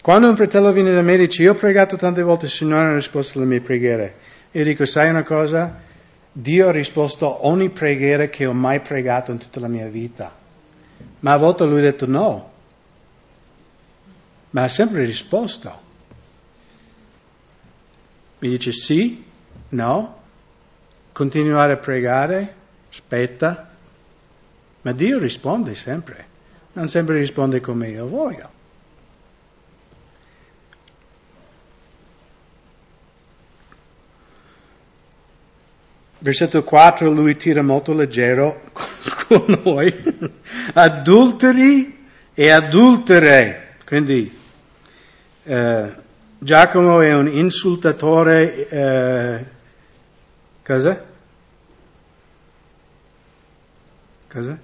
Quando 0.01 0.29
un 0.29 0.37
fratello 0.37 0.71
viene 0.73 0.93
da 0.93 1.03
me 1.03 1.15
e 1.15 1.19
dice, 1.19 1.43
io 1.43 1.53
ho 1.53 1.57
pregato 1.57 1.97
tante 1.97 2.23
volte, 2.23 2.45
il 2.45 2.51
Signore 2.51 2.91
ha 2.91 2.95
risposto 2.95 3.39
alle 3.39 3.47
mie 3.47 3.61
preghiere. 3.61 4.17
Io 4.53 4.63
dico, 4.63 4.85
sai 4.85 5.09
una 5.09 5.23
cosa? 5.23 5.81
Dio 6.31 6.69
ha 6.69 6.73
risposto 6.73 7.27
a 7.27 7.47
ogni 7.47 7.71
preghiera 7.71 8.27
che 8.27 8.47
ho 8.47 8.53
mai 8.53 8.81
pregato 8.81 9.33
in 9.33 9.39
tutta 9.39 9.61
la 9.61 9.69
mia 9.69 9.89
vita. 9.89 10.33
Ma 11.21 11.33
a 11.33 11.37
volte 11.37 11.65
lui 11.65 11.79
ha 11.79 11.83
detto 11.83 12.07
no. 12.07 12.53
Ma 14.51 14.65
ha 14.65 14.69
sempre 14.69 15.05
risposto. 15.05 15.81
Mi 18.41 18.49
dice 18.51 18.73
sì, 18.73 19.25
no, 19.71 20.23
continuare 21.15 21.75
a 21.75 21.77
pregare, 21.77 22.55
aspetta, 22.91 23.71
ma 24.83 24.93
Dio 24.93 25.21
risponde 25.21 25.77
sempre, 25.77 26.27
non 26.73 26.89
sempre 26.89 27.19
risponde 27.19 27.61
come 27.61 27.89
io 27.89 28.09
voglio. 28.09 28.51
Versetto 36.19 36.65
4 36.65 37.11
lui 37.11 37.37
tira 37.37 37.63
molto 37.63 37.93
leggero 37.93 38.63
con 39.29 39.61
noi, 39.63 39.95
adulteri 40.73 42.07
e 42.35 42.51
adultere, 42.51 43.77
quindi 43.87 44.37
eh, 45.45 45.93
Giacomo 46.39 47.01
è 47.01 47.15
un 47.15 47.29
insultatore 47.29 48.69
eh, 48.69 49.54
Cosa? 50.65 51.05
Cosa? 54.33 54.59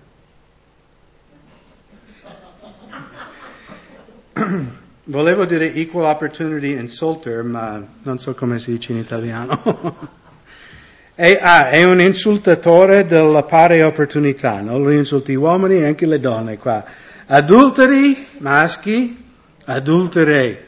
Volevo 5.05 5.45
dire 5.45 5.75
equal 5.75 6.07
opportunity 6.07 6.73
insulter, 6.73 7.43
ma 7.43 7.87
non 8.03 8.19
so 8.19 8.33
come 8.33 8.59
si 8.59 8.71
dice 8.71 8.93
in 8.93 8.99
italiano. 8.99 10.09
è, 11.15 11.39
ah, 11.39 11.69
è, 11.69 11.85
un 11.85 12.01
insultatore 12.01 13.05
della 13.05 13.43
pari 13.43 13.83
opportunità, 13.83 14.63
non 14.63 14.83
lo 14.83 14.91
insulti 14.93 15.33
gli 15.33 15.37
uomini 15.37 15.81
e 15.81 15.85
anche 15.85 16.07
le 16.07 16.19
donne 16.19 16.57
qua. 16.57 16.83
Adulteri, 17.27 18.27
maschi, 18.39 19.23
adultere. 19.67 20.67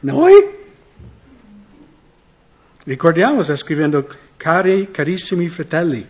Noi? 0.00 0.60
Ricordiamo, 2.84 3.42
sta 3.42 3.54
scrivendo, 3.54 4.08
cari, 4.36 4.90
carissimi 4.90 5.48
fratelli, 5.48 6.04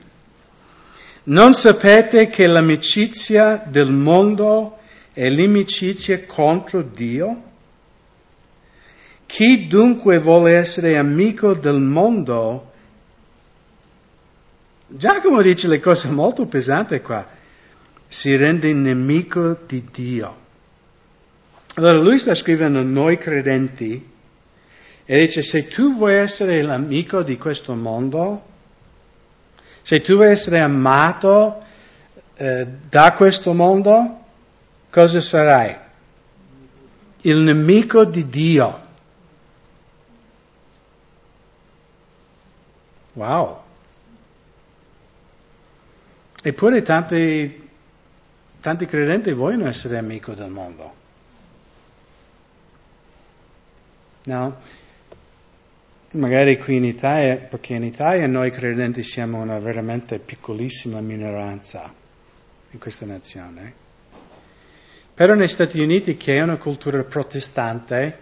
non 1.24 1.54
sapete 1.54 2.28
che 2.28 2.46
l'amicizia 2.46 3.62
del 3.64 3.92
mondo 3.92 4.78
è 5.12 5.28
l'amicizia 5.28 6.24
contro 6.24 6.82
Dio? 6.82 7.50
Chi 9.26 9.66
dunque 9.66 10.18
vuole 10.18 10.56
essere 10.56 10.96
amico 10.96 11.54
del 11.54 11.80
mondo? 11.80 12.72
Giacomo 14.86 15.42
dice 15.42 15.68
le 15.68 15.78
cose 15.78 16.08
molto 16.08 16.46
pesanti 16.46 17.00
qua. 17.00 17.26
Si 18.08 18.34
rende 18.36 18.72
nemico 18.72 19.56
di 19.66 19.84
Dio. 19.90 20.36
Allora 21.74 21.98
lui 21.98 22.18
sta 22.18 22.34
scrivendo 22.34 22.82
noi 22.82 23.16
credenti 23.16 24.10
e 25.04 25.26
dice 25.26 25.42
se 25.42 25.66
tu 25.66 25.96
vuoi 25.96 26.14
essere 26.14 26.62
l'amico 26.62 27.22
di 27.22 27.36
questo 27.36 27.74
mondo, 27.74 28.50
se 29.82 30.00
tu 30.00 30.14
vuoi 30.14 30.30
essere 30.30 30.60
amato 30.60 31.62
eh, 32.34 32.66
da 32.88 33.12
questo 33.14 33.52
mondo, 33.52 34.24
cosa 34.90 35.20
sarai? 35.20 35.76
Il 37.22 37.38
nemico 37.38 38.04
di 38.04 38.28
Dio. 38.28 38.80
Wow. 43.14 43.60
Eppure 46.42 46.82
tanti, 46.82 47.70
tanti 48.60 48.86
credenti 48.86 49.32
vogliono 49.32 49.68
essere 49.68 49.98
amico 49.98 50.34
del 50.34 50.50
mondo. 50.50 50.94
No? 54.24 54.56
Magari 56.12 56.58
qui 56.58 56.76
in 56.76 56.84
Italia, 56.84 57.36
perché 57.36 57.72
in 57.72 57.84
Italia 57.84 58.26
noi 58.26 58.50
credenti 58.50 59.02
siamo 59.02 59.40
una 59.40 59.58
veramente 59.58 60.18
piccolissima 60.18 61.00
minoranza 61.00 61.90
in 62.70 62.78
questa 62.78 63.06
nazione. 63.06 63.72
Però 65.14 65.32
negli 65.32 65.48
Stati 65.48 65.80
Uniti, 65.80 66.18
che 66.18 66.36
è 66.36 66.42
una 66.42 66.58
cultura 66.58 67.02
protestante, 67.04 68.18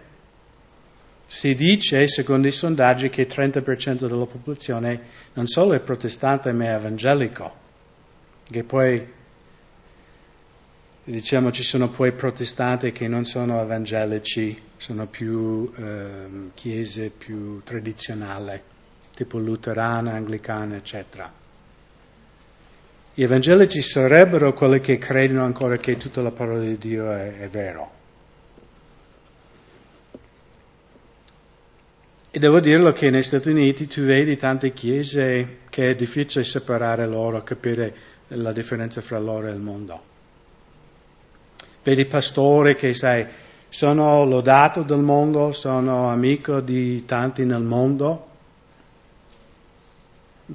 si 1.25 1.53
dice, 1.53 2.07
secondo 2.07 2.47
i 2.47 2.53
sondaggi, 2.53 3.09
che 3.09 3.21
il 3.23 3.27
30% 3.29 4.07
della 4.07 4.25
popolazione 4.25 5.01
non 5.33 5.47
solo 5.47 5.73
è 5.73 5.81
protestante 5.81 6.53
ma 6.53 6.65
è 6.65 6.75
evangelico, 6.75 7.53
che 8.49 8.63
poi 8.63 9.05
diciamo 11.11 11.51
ci 11.51 11.63
sono 11.63 11.89
poi 11.89 12.13
protestanti 12.13 12.93
che 12.93 13.07
non 13.07 13.25
sono 13.25 13.61
evangelici, 13.61 14.57
sono 14.77 15.07
più 15.07 15.69
eh, 15.75 16.51
chiese 16.53 17.09
più 17.09 17.61
tradizionali, 17.63 18.59
tipo 19.13 19.37
luterana, 19.37 20.13
anglicana, 20.13 20.77
eccetera. 20.77 21.31
Gli 23.13 23.23
evangelici 23.23 23.81
sarebbero 23.81 24.53
quelli 24.53 24.79
che 24.79 24.97
credono 24.97 25.43
ancora 25.43 25.75
che 25.75 25.97
tutta 25.97 26.21
la 26.21 26.31
parola 26.31 26.61
di 26.61 26.77
Dio 26.77 27.11
è, 27.11 27.39
è 27.39 27.49
vero. 27.49 27.99
E 32.31 32.39
devo 32.39 32.61
dirlo 32.61 32.93
che 32.93 33.09
negli 33.09 33.21
Stati 33.21 33.49
Uniti 33.49 33.85
tu 33.87 34.03
vedi 34.03 34.37
tante 34.37 34.71
chiese 34.71 35.57
che 35.69 35.89
è 35.89 35.95
difficile 35.95 36.45
separare 36.45 37.05
loro, 37.05 37.43
capire 37.43 37.93
la 38.29 38.53
differenza 38.53 39.01
fra 39.01 39.19
loro 39.19 39.47
e 39.47 39.51
il 39.51 39.59
mondo. 39.59 40.10
Vedi 41.83 42.05
pastori 42.05 42.75
che, 42.75 42.93
sai, 42.93 43.25
sono 43.67 44.25
lodato 44.25 44.83
del 44.83 44.99
mondo, 44.99 45.51
sono 45.51 46.09
amico 46.09 46.59
di 46.59 47.05
tanti 47.05 47.45
nel 47.45 47.61
mondo, 47.61 48.27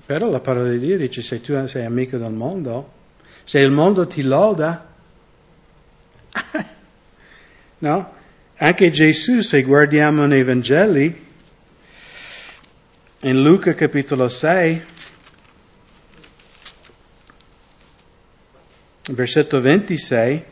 però 0.05 0.31
la 0.31 0.41
parola 0.41 0.69
di 0.69 0.79
Dio 0.79 0.99
dice 0.99 1.23
se 1.23 1.41
tu 1.41 1.67
sei 1.67 1.85
amico 1.85 2.19
del 2.19 2.33
mondo, 2.33 2.93
se 3.43 3.59
il 3.59 3.71
mondo 3.71 4.07
ti 4.07 4.23
loda, 4.23 4.93
no? 7.79 8.15
Anche 8.59 8.91
Gesù, 8.91 9.41
se 9.41 9.63
guardiamo 9.63 10.27
nei 10.27 10.43
Vangeli, 10.43 11.25
in 13.21 13.43
Luca 13.43 13.75
capitolo 13.75 14.29
6, 14.29 14.85
versetto 19.11 19.61
26, 19.61 20.45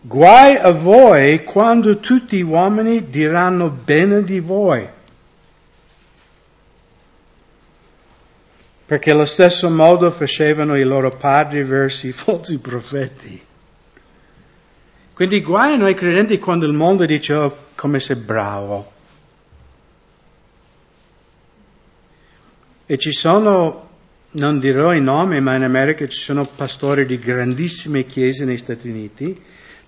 guai 0.00 0.56
a 0.56 0.70
voi 0.70 1.44
quando 1.44 1.98
tutti 1.98 2.38
gli 2.38 2.42
uomini 2.42 3.08
diranno 3.08 3.68
bene 3.70 4.22
di 4.22 4.40
voi. 4.40 4.88
Perché 8.86 9.10
allo 9.10 9.26
stesso 9.26 9.70
modo 9.70 10.10
facevano 10.10 10.76
i 10.76 10.82
loro 10.82 11.10
padri 11.10 11.62
verso 11.62 12.06
i 12.06 12.12
falsi 12.12 12.58
profeti. 12.58 13.46
Quindi 15.14 15.42
guai 15.42 15.74
a 15.74 15.76
noi 15.76 15.94
credenti 15.94 16.38
quando 16.38 16.66
il 16.66 16.72
mondo 16.72 17.04
dice 17.04 17.34
oh, 17.34 17.56
come 17.74 18.00
sei 18.00 18.16
bravo 18.16 18.98
E 22.90 22.98
ci 22.98 23.12
sono, 23.12 23.88
non 24.32 24.58
dirò 24.58 24.92
i 24.92 25.00
nomi, 25.00 25.40
ma 25.40 25.54
in 25.54 25.62
America 25.62 26.08
ci 26.08 26.18
sono 26.18 26.44
pastori 26.44 27.06
di 27.06 27.20
grandissime 27.20 28.04
chiese 28.04 28.44
negli 28.44 28.56
Stati 28.56 28.88
Uniti. 28.88 29.40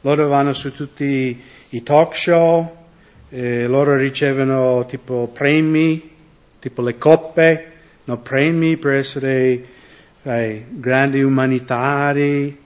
Loro 0.02 0.28
vanno 0.28 0.52
su 0.52 0.72
tutti 0.72 1.40
i 1.70 1.82
talk 1.82 2.16
show, 2.16 2.76
eh, 3.28 3.66
loro 3.66 3.96
ricevono 3.96 4.84
tipo 4.84 5.30
premi, 5.32 6.10
tipo 6.58 6.82
le 6.82 6.96
coppe, 6.98 7.72
no, 8.04 8.18
premi 8.18 8.76
per 8.76 8.94
essere 8.94 9.64
eh, 10.22 10.66
grandi 10.68 11.22
umanitari. 11.22 12.60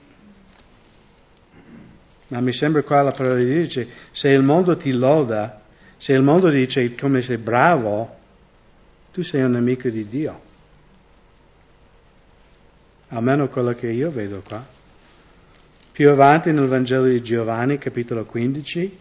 Ma 2.29 2.39
mi 2.41 2.51
sembra 2.51 2.81
qua 2.81 3.03
la 3.03 3.11
parola 3.11 3.35
di 3.35 3.45
Dio 3.45 3.61
dice, 3.61 3.87
se 4.11 4.29
il 4.29 4.41
mondo 4.41 4.75
ti 4.75 4.91
loda, 4.91 5.61
se 5.95 6.13
il 6.13 6.23
mondo 6.23 6.49
dice 6.49 6.95
come 6.95 7.21
sei 7.21 7.37
bravo, 7.37 8.15
tu 9.13 9.21
sei 9.21 9.43
un 9.43 9.51
nemico 9.51 9.89
di 9.89 10.07
Dio. 10.07 10.41
Almeno 13.09 13.47
quello 13.47 13.73
che 13.73 13.87
io 13.87 14.11
vedo 14.11 14.41
qua. 14.45 14.76
Più 15.97 16.11
avanti 16.11 16.51
nel 16.51 16.67
Vangelo 16.67 17.07
di 17.07 17.23
Giovanni, 17.23 17.79
capitolo 17.79 18.23
15, 18.23 18.99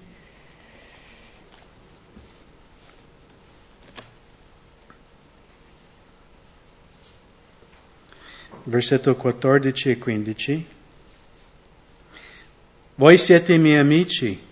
versetto 8.62 9.14
14 9.14 9.90
e 9.90 9.98
15. 9.98 10.66
Voi 12.94 13.18
siete 13.18 13.52
i 13.52 13.58
miei 13.58 13.78
amici 13.78 14.42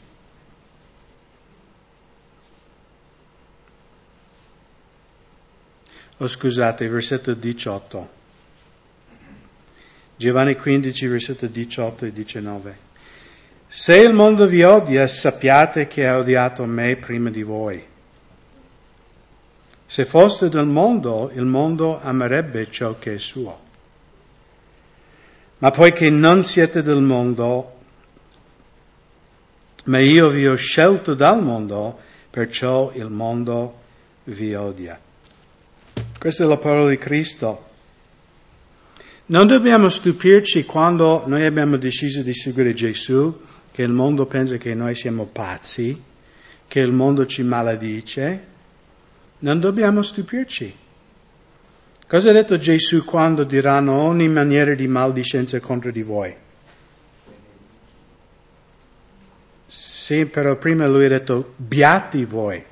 oh, 6.18 6.28
scusate, 6.28 6.87
versetto 6.88 7.33
18. 7.33 8.22
Giovanni 10.16 10.55
15, 10.55 11.07
versetto 11.09 11.46
18 11.46 12.07
e 12.07 12.12
19. 12.12 12.79
Se 13.66 13.96
il 13.96 14.12
mondo 14.12 14.46
vi 14.46 14.62
odia, 14.62 15.07
sappiate 15.09 15.88
che 15.88 16.07
ha 16.07 16.18
odiato 16.18 16.64
me 16.64 16.94
prima 16.96 17.31
di 17.31 17.42
voi. 17.42 17.85
Se 19.87 20.05
foste 20.05 20.48
del 20.48 20.66
mondo, 20.66 21.31
il 21.35 21.44
mondo 21.44 22.00
amerebbe 22.00 22.70
ciò 22.70 22.96
che 22.98 23.14
è 23.14 23.18
suo. 23.18 23.61
Ma 25.59 25.70
poiché 25.70 26.11
non 26.11 26.44
siete 26.44 26.83
del 26.83 27.00
mondo, 27.00 27.72
ma 29.85 29.98
io 29.98 30.29
vi 30.29 30.46
ho 30.46 30.55
scelto 30.55 31.14
dal 31.14 31.42
mondo, 31.42 31.98
perciò 32.31 32.92
il 32.94 33.09
mondo 33.09 33.81
vi 34.24 34.55
odia. 34.55 34.98
Questa 36.18 36.44
è 36.44 36.46
la 36.46 36.57
parola 36.57 36.90
di 36.90 36.98
Cristo. 36.98 37.72
Non 39.26 39.46
dobbiamo 39.46 39.88
stupirci 39.88 40.66
quando 40.66 41.22
noi 41.26 41.46
abbiamo 41.46 41.78
deciso 41.78 42.20
di 42.20 42.34
seguire 42.34 42.74
Gesù, 42.74 43.40
che 43.72 43.82
il 43.82 43.90
mondo 43.90 44.26
pensa 44.26 44.58
che 44.58 44.74
noi 44.74 44.94
siamo 44.94 45.24
pazzi, 45.24 45.98
che 46.68 46.80
il 46.80 46.92
mondo 46.92 47.24
ci 47.24 47.42
maledice. 47.42 48.46
Non 49.38 49.60
dobbiamo 49.60 50.02
stupirci. 50.02 50.76
Cosa 52.06 52.30
ha 52.30 52.32
detto 52.32 52.58
Gesù 52.58 53.02
quando 53.04 53.44
diranno 53.44 53.94
ogni 53.94 54.28
maniera 54.28 54.74
di 54.74 54.87
maldicenza 54.87 55.58
contro 55.58 55.90
di 55.90 56.02
voi? 56.02 56.37
Sì, 59.66 60.26
però 60.26 60.54
prima 60.56 60.87
lui 60.87 61.06
ha 61.06 61.08
detto 61.08 61.54
beati 61.56 62.26
voi. 62.26 62.62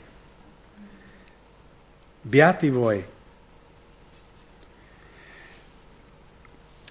Beati 2.20 2.68
voi. 2.68 3.04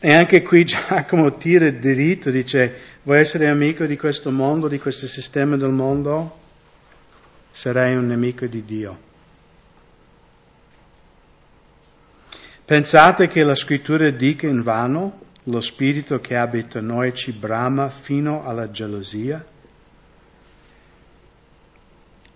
E 0.04 0.12
anche 0.12 0.42
qui 0.42 0.66
Giacomo 0.66 1.38
tira 1.38 1.70
diritto, 1.70 2.32
dice, 2.32 2.74
vuoi 3.04 3.20
essere 3.20 3.48
amico 3.48 3.86
di 3.86 3.98
questo 3.98 4.32
mondo, 4.32 4.68
di 4.68 4.80
questo 4.80 5.06
sistema 5.06 5.58
del 5.58 5.70
mondo? 5.70 6.40
Sarai 7.52 7.96
un 7.96 8.08
nemico 8.08 8.48
di 8.48 8.66
Dio. 8.66 9.00
Pensate 12.66 13.28
che 13.28 13.44
la 13.44 13.54
scrittura 13.54 14.10
dica 14.10 14.48
in 14.48 14.64
vano, 14.64 15.20
lo 15.44 15.62
spirito 15.62 16.20
che 16.20 16.36
abita 16.36 16.82
noi 16.82 17.14
ci 17.14 17.32
brama 17.32 17.92
fino 17.92 18.44
alla 18.44 18.72
gelosia? 18.72 19.46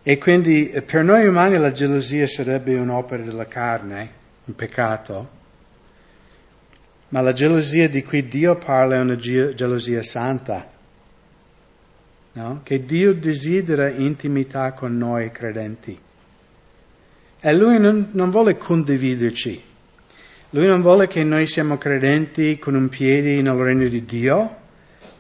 E 0.04 0.18
quindi 0.20 0.70
eh, 0.70 0.84
per 0.84 1.04
noi 1.04 1.26
umani 1.26 1.58
la 1.58 1.72
gelosia 1.72 2.28
sarebbe 2.28 2.78
un'opera 2.78 3.24
della 3.24 3.48
carne, 3.48 4.12
un 4.46 4.54
peccato, 4.54 5.30
ma 7.16 7.22
la 7.22 7.32
gelosia 7.32 7.88
di 7.88 8.04
cui 8.04 8.28
Dio 8.28 8.56
parla 8.56 8.96
è 8.96 9.00
una 9.00 9.16
gelosia 9.16 10.04
santa, 10.04 10.70
no? 12.34 12.60
che 12.62 12.84
Dio 12.84 13.16
desidera 13.16 13.88
intimità 13.88 14.74
con 14.74 14.98
noi 14.98 15.32
credenti. 15.32 15.98
E 17.40 17.54
Lui 17.54 17.80
non, 17.80 18.10
non 18.12 18.32
vuole 18.32 18.58
condividerci, 18.58 19.64
lui 20.50 20.68
non 20.68 20.82
vuole 20.82 21.08
che 21.08 21.24
noi 21.24 21.48
siamo 21.48 21.78
credenti 21.78 22.60
con 22.60 22.76
un 22.76 22.90
piede 22.90 23.42
nel 23.42 23.54
regno 23.54 23.88
di 23.88 24.04
Dio 24.04 24.56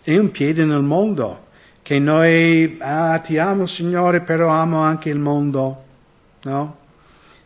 e 0.04 0.20
un 0.20 0.32
piede 0.32 0.66
nel 0.66 0.84
mondo, 0.84 1.46
che 1.82 1.98
noi, 1.98 2.76
ah, 2.82 3.18
ti 3.20 3.38
amo 3.38 3.68
Signore, 3.68 4.20
però 4.20 4.50
amo 4.50 4.80
anche 4.80 5.08
il 5.10 5.20
mondo, 5.20 5.84
no? 6.44 6.78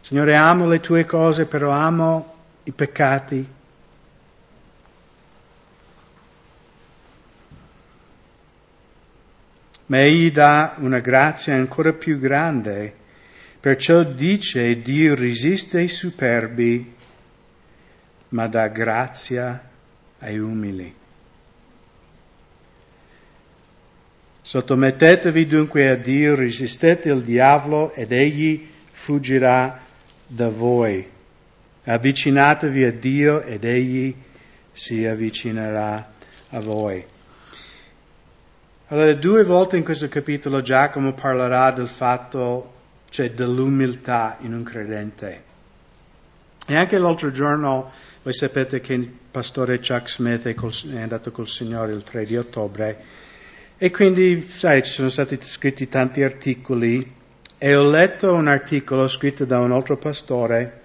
Signore, 0.01 0.35
amo 0.35 0.67
le 0.67 0.79
tue 0.79 1.05
cose, 1.05 1.45
però 1.45 1.69
amo 1.69 2.33
i 2.63 2.71
peccati. 2.71 3.57
Ma 9.89 10.01
egli 10.01 10.31
dà 10.31 10.75
una 10.79 10.99
grazia 10.99 11.55
ancora 11.55 11.93
più 11.93 12.19
grande, 12.19 12.93
perciò 13.59 14.03
dice 14.03 14.81
Dio 14.81 15.15
resiste 15.15 15.77
ai 15.77 15.87
superbi 15.87 16.97
ma 18.29 18.47
dà 18.47 18.67
grazia 18.67 19.69
ai 20.19 20.37
umili. 20.37 20.95
Sottomettetevi 24.41 25.45
dunque 25.45 25.89
a 25.89 25.95
Dio, 25.95 26.35
resistete 26.35 27.09
il 27.11 27.21
diavolo 27.21 27.91
ed 27.93 28.11
egli 28.11 28.67
fuggirà 28.91 29.79
da 30.25 30.49
voi. 30.49 31.07
Avvicinatevi 31.83 32.83
a 32.83 32.91
Dio 32.91 33.41
ed 33.41 33.63
egli 33.63 34.15
si 34.71 35.05
avvicinerà 35.05 36.13
a 36.49 36.59
voi. 36.59 37.05
Allora, 38.91 39.13
due 39.13 39.43
volte 39.43 39.77
in 39.77 39.83
questo 39.83 40.07
capitolo 40.07 40.61
Giacomo 40.61 41.13
parlerà 41.13 41.69
del 41.69 41.87
fatto, 41.87 42.73
cioè 43.09 43.29
dell'umiltà 43.29 44.37
in 44.41 44.53
un 44.53 44.63
credente. 44.63 45.43
E 46.65 46.75
anche 46.75 46.97
l'altro 46.97 47.29
giorno 47.29 47.91
voi 48.23 48.33
sapete 48.33 48.81
che 48.81 48.95
il 48.95 49.07
pastore 49.29 49.77
Chuck 49.77 50.09
Smith 50.09 50.47
è, 50.47 50.55
col, 50.55 50.73
è 50.91 51.01
andato 51.01 51.31
col 51.31 51.47
Signore 51.47 51.93
il 51.93 52.01
3 52.01 52.25
di 52.25 52.35
ottobre 52.35 53.03
e 53.77 53.91
quindi, 53.91 54.41
sai, 54.41 54.81
ci 54.81 54.91
sono 54.91 55.09
stati 55.09 55.37
scritti 55.39 55.87
tanti 55.87 56.23
articoli 56.23 57.13
e 57.59 57.75
ho 57.75 57.87
letto 57.87 58.33
un 58.33 58.47
articolo 58.47 59.07
scritto 59.07 59.45
da 59.45 59.59
un 59.59 59.71
altro 59.71 59.97
pastore 59.97 60.81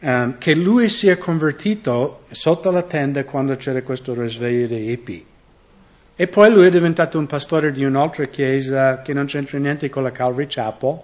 um, 0.00 0.36
che 0.36 0.54
lui 0.54 0.90
si 0.90 1.08
è 1.08 1.16
convertito 1.16 2.24
sotto 2.28 2.70
la 2.70 2.82
tenda 2.82 3.24
quando 3.24 3.56
c'era 3.56 3.82
questo 3.82 4.12
risveglio 4.12 4.66
dei 4.66 4.90
hippie. 4.90 5.27
E 6.20 6.26
poi 6.26 6.50
lui 6.50 6.66
è 6.66 6.70
diventato 6.70 7.16
un 7.16 7.26
pastore 7.26 7.70
di 7.70 7.84
un'altra 7.84 8.24
chiesa 8.24 9.02
che 9.02 9.12
non 9.12 9.26
c'entra 9.26 9.56
niente 9.58 9.88
con 9.88 10.02
la 10.02 10.10
Calvary 10.10 10.48
Chapel. 10.48 11.00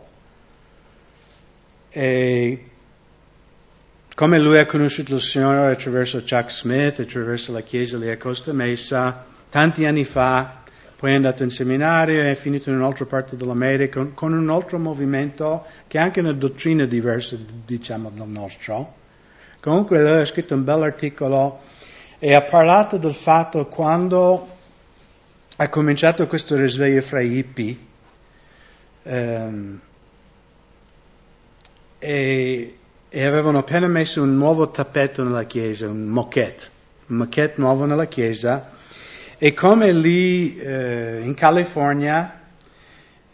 E 1.88 2.64
come 4.12 4.40
lui 4.40 4.58
ha 4.58 4.66
conosciuto 4.66 5.14
il 5.14 5.20
Signore 5.20 5.70
attraverso 5.70 6.18
Chuck 6.18 6.50
Smith, 6.50 6.98
attraverso 6.98 7.52
la 7.52 7.60
chiesa 7.60 7.96
lì 7.96 8.10
a 8.10 8.16
Costa 8.16 8.52
Mesa, 8.52 9.24
tanti 9.50 9.86
anni 9.86 10.02
fa, 10.02 10.62
poi 10.96 11.12
è 11.12 11.14
andato 11.14 11.44
in 11.44 11.50
seminario 11.50 12.20
e 12.20 12.32
è 12.32 12.34
finito 12.34 12.70
in 12.70 12.76
un'altra 12.78 13.04
parte 13.04 13.36
dell'America 13.36 14.00
con, 14.00 14.14
con 14.14 14.32
un 14.32 14.50
altro 14.50 14.80
movimento 14.80 15.64
che 15.86 16.00
ha 16.00 16.02
anche 16.02 16.18
una 16.18 16.32
dottrina 16.32 16.86
diversa, 16.86 17.36
diciamo, 17.64 18.10
dal 18.12 18.26
nostro. 18.26 18.94
Comunque 19.60 20.02
lui 20.02 20.22
ha 20.22 20.26
scritto 20.26 20.54
un 20.54 20.64
bell'articolo 20.64 21.60
e 22.18 22.34
ha 22.34 22.42
parlato 22.42 22.96
del 22.96 23.14
fatto 23.14 23.68
quando 23.68 24.53
ha 25.56 25.68
cominciato 25.68 26.26
questo 26.26 26.56
risveglio 26.56 27.00
fra 27.00 27.20
i 27.20 27.36
hippie 27.36 27.76
ehm, 29.02 29.80
e 31.98 32.78
e 33.14 33.24
avevano 33.24 33.58
appena 33.58 33.86
messo 33.86 34.22
un 34.22 34.36
nuovo 34.36 34.72
tappeto 34.72 35.22
nella 35.22 35.44
chiesa, 35.44 35.86
un 35.86 36.02
moquette, 36.06 36.66
un 37.06 37.18
moquette 37.18 37.60
nuovo 37.60 37.84
nella 37.84 38.06
chiesa. 38.06 38.72
E 39.38 39.54
come 39.54 39.92
lì 39.92 40.58
eh, 40.58 41.20
in 41.22 41.32
California 41.34 42.40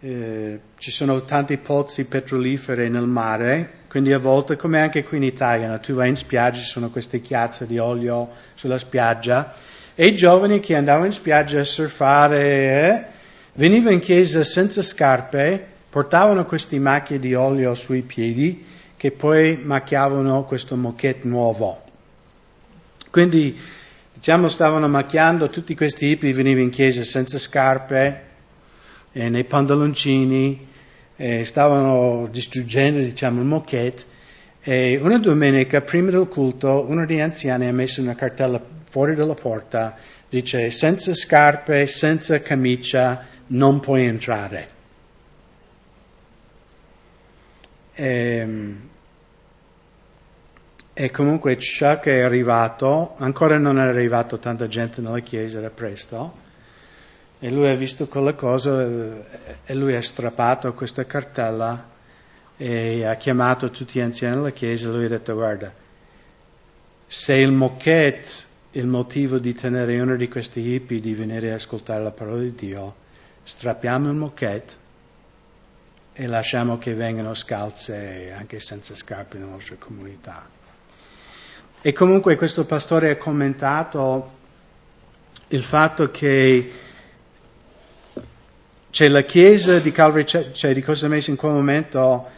eh, 0.01 0.61
ci 0.79 0.91
sono 0.91 1.25
tanti 1.25 1.59
pozzi 1.59 2.05
petroliferi 2.05 2.89
nel 2.89 3.07
mare, 3.07 3.79
quindi 3.89 4.13
a 4.13 4.19
volte, 4.19 4.57
come 4.57 4.81
anche 4.81 5.05
qui 5.05 5.19
in 5.19 5.25
Italia, 5.25 5.77
tu 5.79 5.93
vai 5.93 6.09
in 6.09 6.17
spiaggia, 6.17 6.59
ci 6.59 6.65
sono 6.65 6.91
queste 6.91 7.21
chiazze 7.21 7.67
di 7.67 7.79
olio 7.79 8.31
sulla 8.55 8.79
spiaggia, 8.79 9.53
e 9.95 10.07
i 10.07 10.15
giovani 10.15 10.61
che 10.61 10.77
andavano 10.77 11.07
in 11.07 11.13
spiaggia 11.13 11.61
a 11.61 11.65
surfare 11.65 12.41
eh, 12.41 13.05
venivano 13.55 13.95
in 13.95 14.01
chiesa 14.01 14.43
senza 14.43 14.83
scarpe, 14.83 15.67
portavano 15.91 16.47
queste 16.47 16.79
macchie 16.79 17.19
di 17.19 17.35
olio 17.35 17.75
sui 17.75 18.03
piedi 18.03 18.65
che 18.97 19.11
poi 19.11 19.61
macchiavano 19.63 20.45
questo 20.45 20.77
moquette 20.77 21.27
nuovo. 21.27 21.83
Quindi, 23.11 23.59
diciamo, 24.15 24.49
stavano 24.49 24.89
macchiando 24.89 25.49
tutti 25.49 25.75
questi 25.75 26.07
hippie, 26.07 26.33
venivano 26.33 26.65
in 26.65 26.71
chiesa 26.71 27.03
senza 27.03 27.39
scarpe, 27.39 28.29
e 29.13 29.29
nei 29.29 29.45
pantaloncini, 29.45 30.69
e 31.17 31.45
stavano 31.45 32.29
distruggendo, 32.31 32.99
diciamo, 33.01 33.41
il 33.41 33.47
moquette. 33.47 34.05
E 34.63 34.99
una 35.03 35.19
domenica, 35.19 35.81
prima 35.81 36.11
del 36.11 36.29
culto, 36.29 36.85
uno 36.89 37.05
degli 37.07 37.21
anziani 37.21 37.67
ha 37.67 37.73
messo 37.73 38.01
una 38.01 38.15
cartella 38.15 38.61
fuori 38.89 39.15
dalla 39.15 39.35
porta, 39.35 39.97
dice, 40.29 40.71
senza 40.71 41.15
scarpe, 41.15 41.87
senza 41.87 42.41
camicia, 42.41 43.25
non 43.49 43.81
puoi 43.81 44.05
entrare. 44.05 44.69
E, 47.95 48.07
ehm, 48.07 48.89
e 50.93 51.11
comunque 51.11 51.57
Chuck 51.57 52.07
è 52.07 52.21
arrivato, 52.21 53.15
ancora 53.19 53.57
non 53.57 53.79
è 53.79 53.83
arrivato 53.83 54.39
tanta 54.39 54.69
gente 54.69 55.01
nella 55.01 55.21
chiesa, 55.21 55.59
era 55.59 55.71
presto, 55.71 56.35
e 57.41 57.51
lui 57.51 57.69
ha 57.69 57.75
visto 57.75 58.07
quella 58.07 58.35
cosa 58.35 58.83
e 59.65 59.75
lui 59.75 59.97
ha 59.97 60.03
strappato 60.03 60.73
questa 60.75 61.07
cartella 61.07 61.89
e 62.57 63.05
ha 63.05 63.15
chiamato 63.17 63.71
tutti 63.71 63.99
gli 63.99 64.03
anziani 64.03 64.37
della 64.37 64.51
chiesa 64.51 64.89
e 64.89 64.93
lui 64.93 65.05
ha 65.07 65.09
detto 65.09 65.35
guarda, 65.35 65.73
se 67.07 67.35
il 67.35 67.51
moquette 67.51 68.49
il 68.73 68.87
motivo 68.87 69.39
di 69.39 69.53
tenere 69.53 69.99
uno 69.99 70.15
di 70.17 70.29
questi 70.29 70.61
hippie 70.61 71.01
di 71.01 71.15
venire 71.15 71.51
a 71.51 71.55
ascoltare 71.55 72.03
la 72.03 72.13
parola 72.13 72.41
di 72.41 72.55
Dio, 72.55 72.95
strappiamo 73.43 74.09
il 74.09 74.15
moquette 74.15 74.75
e 76.13 76.27
lasciamo 76.27 76.79
che 76.79 76.95
vengano 76.95 77.35
scalze 77.35 78.33
anche 78.37 78.61
senza 78.61 78.95
scarpe 78.95 79.39
nella 79.39 79.53
nostra 79.53 79.77
comunità. 79.77 80.47
E 81.81 81.93
comunque 81.93 82.37
questo 82.37 82.65
pastore 82.65 83.11
ha 83.11 83.17
commentato 83.17 84.39
il 85.49 85.63
fatto 85.63 86.11
che 86.11 86.71
c'è 88.91 89.09
la 89.09 89.23
chiesa 89.23 89.79
di 89.79 89.93
Calvary, 89.93 90.25
cioè 90.25 90.75
di 90.75 90.83
Cosa 90.83 91.07
Mesa 91.07 91.31
in 91.31 91.37
quel 91.37 91.53
momento 91.53 92.29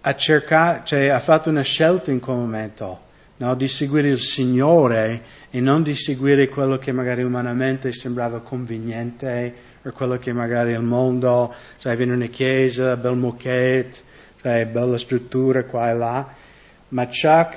ha, 0.00 0.14
cercato, 0.14 0.84
cioè, 0.84 1.06
ha 1.06 1.20
fatto 1.20 1.48
una 1.48 1.62
scelta 1.62 2.10
in 2.10 2.20
quel 2.20 2.36
momento, 2.36 3.00
no? 3.38 3.54
di 3.54 3.66
seguire 3.66 4.08
il 4.08 4.20
Signore 4.20 5.22
e 5.50 5.60
non 5.60 5.82
di 5.82 5.94
seguire 5.94 6.48
quello 6.48 6.76
che 6.76 6.92
magari 6.92 7.22
umanamente 7.22 7.92
sembrava 7.92 8.40
conveniente 8.40 9.54
o 9.82 9.92
quello 9.92 10.18
che 10.18 10.32
magari 10.32 10.72
il 10.72 10.82
mondo, 10.82 11.54
sai, 11.78 11.96
viene 11.96 12.12
una 12.12 12.26
chiesa, 12.26 12.96
bel 12.96 13.16
moquette, 13.16 13.96
sai, 14.42 14.66
bella 14.66 14.98
struttura 14.98 15.64
qua 15.64 15.88
e 15.88 15.94
là, 15.94 16.34
ma 16.88 17.06
Chuck 17.06 17.56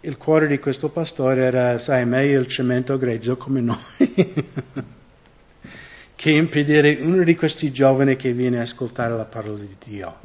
il 0.00 0.16
cuore 0.16 0.48
di 0.48 0.58
questo 0.58 0.88
pastore 0.88 1.44
era, 1.44 1.78
sai, 1.78 2.04
meglio 2.04 2.40
il 2.40 2.46
cemento 2.48 2.98
grezzo 2.98 3.36
come 3.36 3.60
noi, 3.60 3.76
che 6.16 6.30
impedire 6.30 6.98
uno 7.00 7.22
di 7.22 7.36
questi 7.36 7.70
giovani 7.70 8.16
che 8.16 8.32
viene 8.32 8.58
a 8.58 8.62
ascoltare 8.62 9.14
la 9.14 9.26
parola 9.26 9.58
di 9.58 9.76
Dio. 9.78 10.16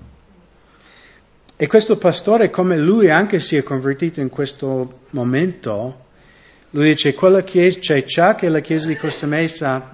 E 1.57 1.67
questo 1.67 1.97
pastore, 1.97 2.49
come 2.49 2.77
lui 2.77 3.11
anche 3.11 3.39
si 3.39 3.55
è 3.55 3.61
convertito 3.61 4.19
in 4.19 4.29
questo 4.29 5.01
momento, 5.11 6.05
Lui 6.71 6.85
dice, 6.85 7.13
quella 7.13 7.43
chiesa, 7.43 7.79
c'è 7.79 8.03
già 8.05 8.33
che 8.33 8.47
la 8.47 8.61
chiesa 8.61 8.87
di 8.87 8.95
Costa 8.95 9.27
Mesa 9.27 9.93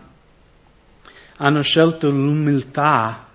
hanno 1.38 1.62
scelto 1.64 2.10
l'umiltà 2.10 3.28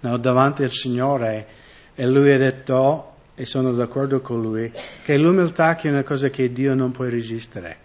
no, 0.00 0.16
davanti 0.18 0.62
al 0.62 0.72
Signore 0.72 1.46
e 1.94 2.06
lui 2.06 2.30
ha 2.32 2.38
detto, 2.38 3.14
e 3.34 3.46
sono 3.46 3.72
d'accordo 3.72 4.20
con 4.20 4.42
lui, 4.42 4.70
che 5.04 5.16
l'umiltà 5.16 5.76
è 5.76 5.88
una 5.88 6.02
cosa 6.02 6.28
che 6.28 6.52
Dio 6.52 6.74
non 6.74 6.90
può 6.90 7.06
resistere. 7.06 7.78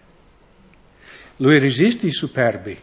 Lui 1.36 1.58
resiste 1.58 2.06
i 2.06 2.12
superbi, 2.12 2.78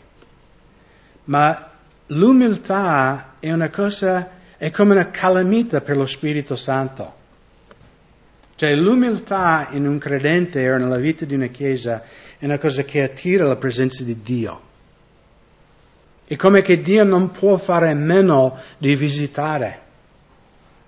ma 1.27 1.71
l'umiltà 2.07 3.35
è 3.39 3.51
una 3.51 3.69
cosa, 3.69 4.29
è 4.57 4.69
come 4.71 4.93
una 4.93 5.09
calamita 5.09 5.81
per 5.81 5.97
lo 5.97 6.05
Spirito 6.05 6.55
Santo. 6.55 7.15
Cioè 8.55 8.73
l'umiltà 8.75 9.67
in 9.71 9.87
un 9.87 9.97
credente 9.97 10.69
o 10.71 10.77
nella 10.77 10.97
vita 10.97 11.25
di 11.25 11.35
una 11.35 11.47
chiesa 11.47 12.03
è 12.37 12.45
una 12.45 12.57
cosa 12.57 12.83
che 12.83 13.03
attira 13.03 13.45
la 13.45 13.55
presenza 13.55 14.03
di 14.03 14.21
Dio. 14.21 14.61
È 16.25 16.35
come 16.35 16.61
che 16.61 16.81
Dio 16.81 17.03
non 17.03 17.31
può 17.31 17.57
fare 17.57 17.93
meno 17.93 18.57
di 18.77 18.95
visitare. 18.95 19.85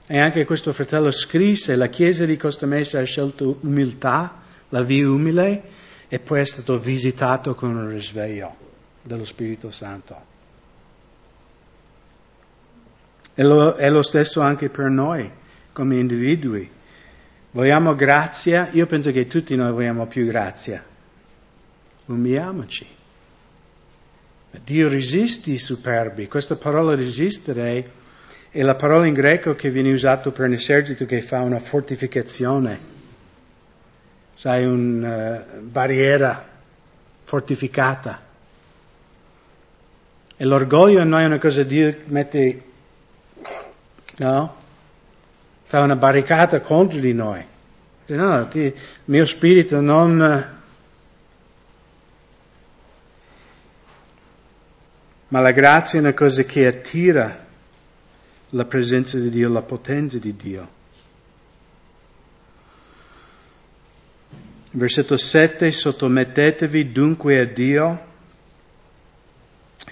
E 0.08 0.20
anche 0.20 0.46
questo 0.46 0.74
fratello 0.74 1.12
scrisse, 1.12 1.76
la 1.76 1.88
chiesa 1.88 2.26
di 2.26 2.36
Costa 2.38 2.66
Mesa 2.66 3.00
ha 3.00 3.04
scelto 3.04 3.60
umiltà, 3.62 4.42
la 4.70 4.82
via 4.82 5.10
umile, 5.10 5.62
e 6.08 6.20
poi 6.20 6.42
è 6.42 6.46
stato 6.46 6.80
visitato 6.80 7.54
con 7.54 7.76
un 7.76 7.90
risveglio 7.90 8.56
dello 9.04 9.26
Spirito 9.26 9.70
Santo. 9.70 10.29
E 13.40 13.44
lo, 13.44 13.76
è 13.76 13.90
lo 13.90 14.02
stesso 14.02 14.42
anche 14.42 14.68
per 14.68 14.90
noi 14.90 15.32
come 15.72 15.96
individui. 15.96 16.70
Vogliamo 17.52 17.96
grazia? 17.96 18.68
Io 18.74 18.86
penso 18.86 19.14
che 19.14 19.28
tutti 19.28 19.56
noi 19.56 19.72
vogliamo 19.72 20.08
più 20.08 20.26
grazia. 20.26 20.84
Umiliamoci. 22.08 22.86
Dio 24.62 24.90
resiste 24.90 25.52
i 25.52 25.58
superbi. 25.58 26.28
Questa 26.28 26.58
parola 26.58 26.96
resistere 26.96 27.92
è 28.50 28.62
la 28.62 28.76
parola 28.76 29.06
in 29.06 29.14
greco 29.14 29.56
che 29.56 29.70
viene 29.70 29.94
usata 29.94 30.32
per 30.32 30.48
un 30.48 30.56
esercito 30.56 31.06
che 31.06 31.22
fa 31.22 31.40
una 31.40 31.60
fortificazione. 31.60 32.78
Sai, 34.34 34.66
una 34.66 35.38
uh, 35.38 35.62
barriera 35.62 36.46
fortificata. 37.24 38.22
E 40.36 40.44
l'orgoglio 40.44 41.00
in 41.00 41.08
noi 41.08 41.24
è 41.24 41.28
una 41.28 41.40
cosa 41.40 41.62
che 41.62 41.68
Dio 41.70 41.96
mette, 42.08 42.64
no? 44.20 44.56
fa 45.70 45.82
una 45.82 45.96
barricata 45.96 46.62
contro 46.62 47.00
di 47.00 47.14
noi. 47.14 47.46
No, 48.08 48.48
ti, 48.48 48.74
mio 49.06 49.26
spirito 49.28 49.80
non... 49.82 50.58
Ma 55.28 55.40
la 55.42 55.52
grazia 55.52 56.00
è 56.00 56.02
una 56.02 56.16
cosa 56.16 56.42
che 56.42 56.66
attira 56.66 57.46
la 58.50 58.66
presenza 58.66 59.20
di 59.20 59.30
Dio, 59.30 59.48
la 59.50 59.62
potenza 59.62 60.18
di 60.18 60.36
Dio. 60.36 60.70
Versetto 64.72 65.18
7, 65.18 65.72
sottomettetevi 65.72 66.92
dunque 66.92 67.40
a 67.40 67.46
Dio, 67.46 68.06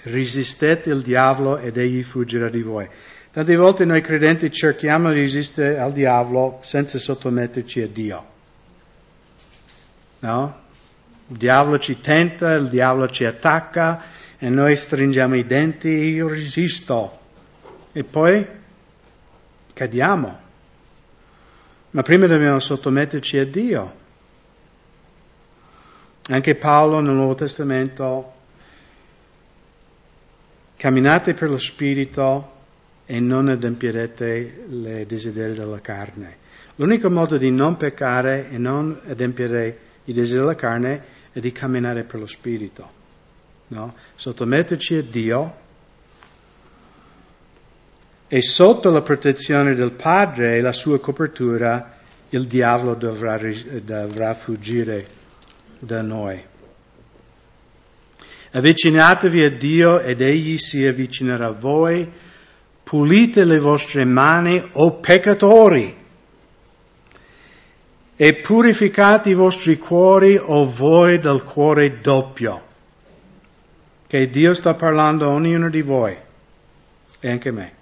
resistete 0.05 0.89
il 0.89 1.03
diavolo 1.03 1.59
ed 1.59 1.77
egli 1.77 2.01
fuggirà 2.01 2.49
di 2.49 2.63
voi. 2.63 2.89
Tante 3.37 3.55
volte 3.55 3.85
noi 3.85 4.01
credenti 4.01 4.51
cerchiamo 4.51 5.13
di 5.13 5.19
resistere 5.19 5.77
al 5.77 5.91
diavolo 5.91 6.57
senza 6.63 6.97
sottometterci 6.97 7.81
a 7.83 7.87
Dio. 7.87 8.25
No? 10.21 10.61
Il 11.27 11.37
diavolo 11.37 11.77
ci 11.77 12.01
tenta, 12.01 12.53
il 12.53 12.67
diavolo 12.67 13.07
ci 13.09 13.25
attacca 13.25 14.01
e 14.39 14.49
noi 14.49 14.75
stringiamo 14.75 15.35
i 15.35 15.45
denti, 15.45 15.87
io 15.87 16.27
resisto. 16.29 17.19
E 17.91 18.03
poi 18.03 18.43
cadiamo. 19.71 20.39
Ma 21.91 22.01
prima 22.01 22.25
dobbiamo 22.25 22.59
sottometterci 22.59 23.37
a 23.37 23.45
Dio. 23.45 23.95
Anche 26.29 26.55
Paolo 26.55 27.01
nel 27.01 27.13
Nuovo 27.13 27.35
Testamento, 27.35 28.33
camminate 30.75 31.35
per 31.35 31.49
lo 31.49 31.59
Spirito 31.59 32.55
e 33.09 33.19
non 33.21 33.47
adempierete 33.47 34.65
le 34.67 35.05
desideri 35.05 35.53
della 35.53 35.79
carne. 35.79 36.45
L'unico 36.75 37.09
modo 37.09 37.37
di 37.37 37.49
non 37.49 37.77
peccare 37.77 38.49
e 38.51 38.57
non 38.57 38.99
adempiere 39.07 39.79
i 40.03 40.13
desideri 40.13 40.41
della 40.41 40.55
carne 40.55 41.03
è 41.31 41.39
di 41.39 41.51
camminare 41.53 42.03
per 42.03 42.19
lo 42.19 42.27
Spirito. 42.27 42.91
No? 43.69 43.95
Sottometterci 44.13 44.95
a 44.95 45.01
Dio 45.01 45.55
e 48.27 48.41
sotto 48.41 48.91
la 48.91 49.01
protezione 49.01 49.73
del 49.73 49.91
Padre 49.91 50.57
e 50.57 50.61
la 50.61 50.73
sua 50.73 50.99
copertura 50.99 51.97
il 52.29 52.45
diavolo 52.45 52.93
dovrà, 52.93 53.39
dovrà 53.81 54.33
fuggire 54.33 55.07
da 55.79 56.01
noi. 56.01 56.43
Avvicinatevi 58.51 59.43
a 59.43 59.51
Dio 59.51 59.99
ed 59.99 60.19
Egli 60.19 60.57
si 60.57 60.85
avvicinerà 60.85 61.47
a 61.47 61.51
voi 61.51 62.25
pulite 62.87 63.43
le 63.43 63.59
vostre 63.59 64.05
mani, 64.05 64.63
o 64.73 64.91
peccatori, 64.93 65.93
e 68.15 68.33
purificate 68.35 69.29
i 69.29 69.33
vostri 69.33 69.77
cuori, 69.77 70.37
o 70.37 70.65
voi 70.65 71.19
del 71.19 71.43
cuore 71.43 71.99
doppio. 71.99 72.65
Che 74.07 74.29
Dio 74.29 74.53
sta 74.53 74.73
parlando 74.73 75.25
a 75.25 75.33
ognuno 75.33 75.69
di 75.69 75.81
voi, 75.81 76.15
e 77.19 77.29
anche 77.29 77.49
a 77.49 77.51
me. 77.51 77.73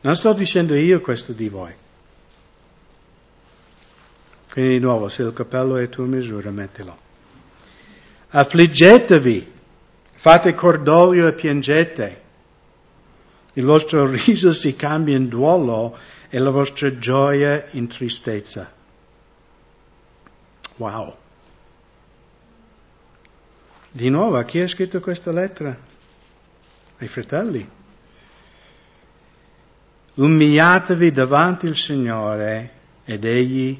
Non 0.00 0.16
sto 0.16 0.32
dicendo 0.32 0.74
io 0.74 1.02
questo 1.02 1.34
di 1.34 1.50
voi. 1.50 1.74
Quindi 4.50 4.72
di 4.72 4.80
nuovo, 4.80 5.08
se 5.08 5.20
il 5.20 5.34
cappello 5.34 5.76
è 5.76 5.90
tua 5.90 6.06
misura, 6.06 6.50
mettilo. 6.50 6.96
Affliggetevi, 8.30 9.52
fate 10.12 10.54
cordoglio 10.54 11.26
e 11.26 11.34
piangete 11.34 12.24
il 13.56 13.64
vostro 13.64 14.06
riso 14.06 14.52
si 14.52 14.76
cambia 14.76 15.16
in 15.16 15.28
duolo 15.28 15.96
e 16.28 16.38
la 16.38 16.50
vostra 16.50 16.98
gioia 16.98 17.64
in 17.70 17.86
tristezza. 17.88 18.70
Wow. 20.76 21.16
Di 23.90 24.10
nuovo, 24.10 24.36
a 24.36 24.44
chi 24.44 24.60
ha 24.60 24.68
scritto 24.68 25.00
questa 25.00 25.32
lettera? 25.32 25.74
Ai 26.98 27.08
fratelli. 27.08 27.66
Umiliatevi 30.14 31.12
davanti 31.12 31.66
al 31.66 31.76
Signore 31.76 32.72
ed 33.06 33.24
Egli 33.24 33.78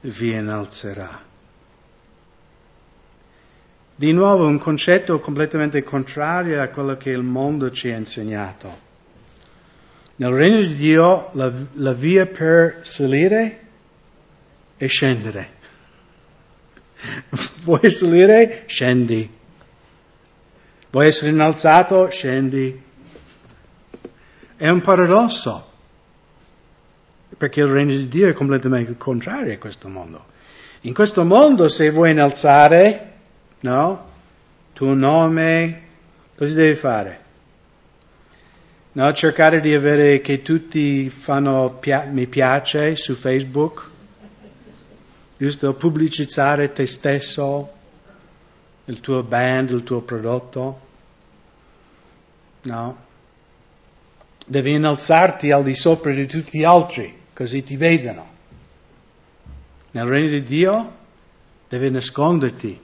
vi 0.00 0.32
innalzerà. 0.32 1.26
Di 3.94 4.12
nuovo 4.12 4.46
un 4.46 4.58
concetto 4.58 5.20
completamente 5.20 5.84
contrario 5.84 6.60
a 6.60 6.68
quello 6.68 6.96
che 6.96 7.10
il 7.10 7.22
mondo 7.22 7.70
ci 7.70 7.90
ha 7.90 7.96
insegnato. 7.96 8.86
Nel 10.20 10.32
regno 10.32 10.60
di 10.60 10.74
Dio 10.74 11.28
la, 11.34 11.48
la 11.74 11.92
via 11.92 12.26
per 12.26 12.80
salire 12.82 13.66
è 14.76 14.88
scendere. 14.88 15.50
Vuoi 17.62 17.88
salire? 17.88 18.64
Scendi. 18.66 19.30
Vuoi 20.90 21.06
essere 21.06 21.30
innalzato? 21.30 22.10
Scendi. 22.10 22.82
È 24.56 24.68
un 24.68 24.80
paradosso. 24.80 25.70
Perché 27.36 27.60
il 27.60 27.68
regno 27.68 27.94
di 27.94 28.08
Dio 28.08 28.28
è 28.28 28.32
completamente 28.32 28.96
contrario 28.96 29.52
a 29.52 29.58
questo 29.58 29.86
mondo. 29.86 30.24
In 30.80 30.94
questo 30.94 31.24
mondo 31.24 31.68
se 31.68 31.90
vuoi 31.90 32.10
innalzare, 32.10 33.12
no? 33.60 34.10
Tuo 34.72 34.94
nome, 34.94 35.82
cosa 36.36 36.54
devi 36.54 36.74
fare? 36.74 37.26
No, 38.98 39.12
cercare 39.12 39.60
di 39.60 39.72
avere 39.72 40.20
che 40.20 40.42
tutti 40.42 41.08
fanno 41.08 41.70
pia- 41.78 42.06
mi 42.06 42.26
piace 42.26 42.96
su 42.96 43.14
Facebook, 43.14 43.88
giusto? 45.36 45.72
Pubblicizzare 45.74 46.72
te 46.72 46.84
stesso, 46.88 47.72
il 48.86 48.98
tuo 48.98 49.22
band, 49.22 49.70
il 49.70 49.84
tuo 49.84 50.00
prodotto. 50.00 50.80
No. 52.62 52.98
Devi 54.44 54.72
innalzarti 54.72 55.52
al 55.52 55.62
di 55.62 55.76
sopra 55.76 56.12
di 56.12 56.26
tutti 56.26 56.58
gli 56.58 56.64
altri, 56.64 57.16
così 57.32 57.62
ti 57.62 57.76
vedono. 57.76 58.28
Nel 59.92 60.06
regno 60.06 60.30
di 60.30 60.42
Dio 60.42 60.96
devi 61.68 61.88
nasconderti, 61.88 62.80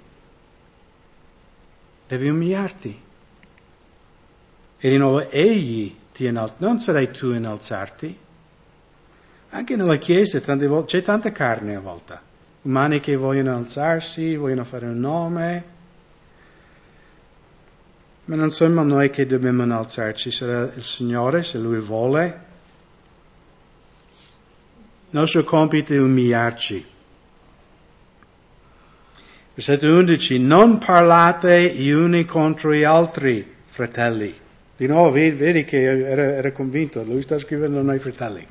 devi 2.07 2.29
umiliarti. 2.29 3.03
E 4.79 4.91
di 4.91 4.97
nuovo 4.97 5.29
egli 5.29 6.03
ti 6.15 6.27
innalza, 6.27 6.55
non 6.59 6.79
sarai 6.79 7.11
tu 7.11 7.33
innalzarti. 7.33 8.19
Anche 9.51 9.77
nella 9.77 9.97
Chiesa 9.97 10.41
volte, 10.67 10.99
c'è 10.99 11.03
tanta 11.03 11.33
carne 11.33 11.75
a 11.75 11.81
volte. 11.81 12.19
umani 12.63 13.01
che 13.01 13.17
vogliono 13.17 13.57
alzarsi, 13.57 14.37
vogliono 14.37 14.65
fare 14.65 14.87
un 14.87 15.01
nome, 15.01 15.65
ma 18.27 18.37
non 18.37 18.53
siamo 18.53 18.83
noi 18.85 19.11
che 19.11 19.27
dobbiamo 19.27 19.63
alzarci, 19.77 20.31
sarà 20.31 20.73
il 20.75 20.85
Signore 20.85 21.43
se 21.43 21.59
Lui 21.59 21.81
vuole. 21.81 22.43
Il 25.11 25.19
nostro 25.19 25.43
compito 25.43 25.93
è 25.93 25.99
umiliarci. 25.99 26.93
Versetto 29.55 29.87
11, 29.93 30.39
non 30.41 30.79
parlate 30.79 31.75
gli 31.75 31.91
uni 31.91 32.25
contro 32.25 32.73
gli 32.73 32.83
altri, 32.83 33.55
fratelli. 33.67 34.43
Di 34.77 34.87
nuovo, 34.87 35.13
vedi 35.13 35.65
che 35.65 35.83
era, 35.83 36.35
era 36.35 36.51
convinto, 36.51 37.05
lui 37.05 37.23
sta 37.23 37.39
scrivendo 37.39 37.81
noi 37.81 38.01
fratelli. 38.01 38.45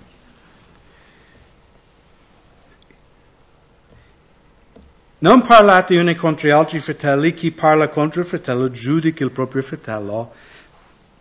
Non 5.19 5.41
parlate 5.41 5.97
uni 5.97 6.15
contro 6.15 6.47
gli 6.47 6.51
altri 6.51 6.79
fratelli, 6.79 7.33
chi 7.33 7.51
parla 7.51 7.89
contro 7.89 8.21
il 8.21 8.27
fratello 8.27 8.71
giudica 8.71 9.23
il 9.23 9.31
proprio 9.31 9.61
fratello, 9.61 10.33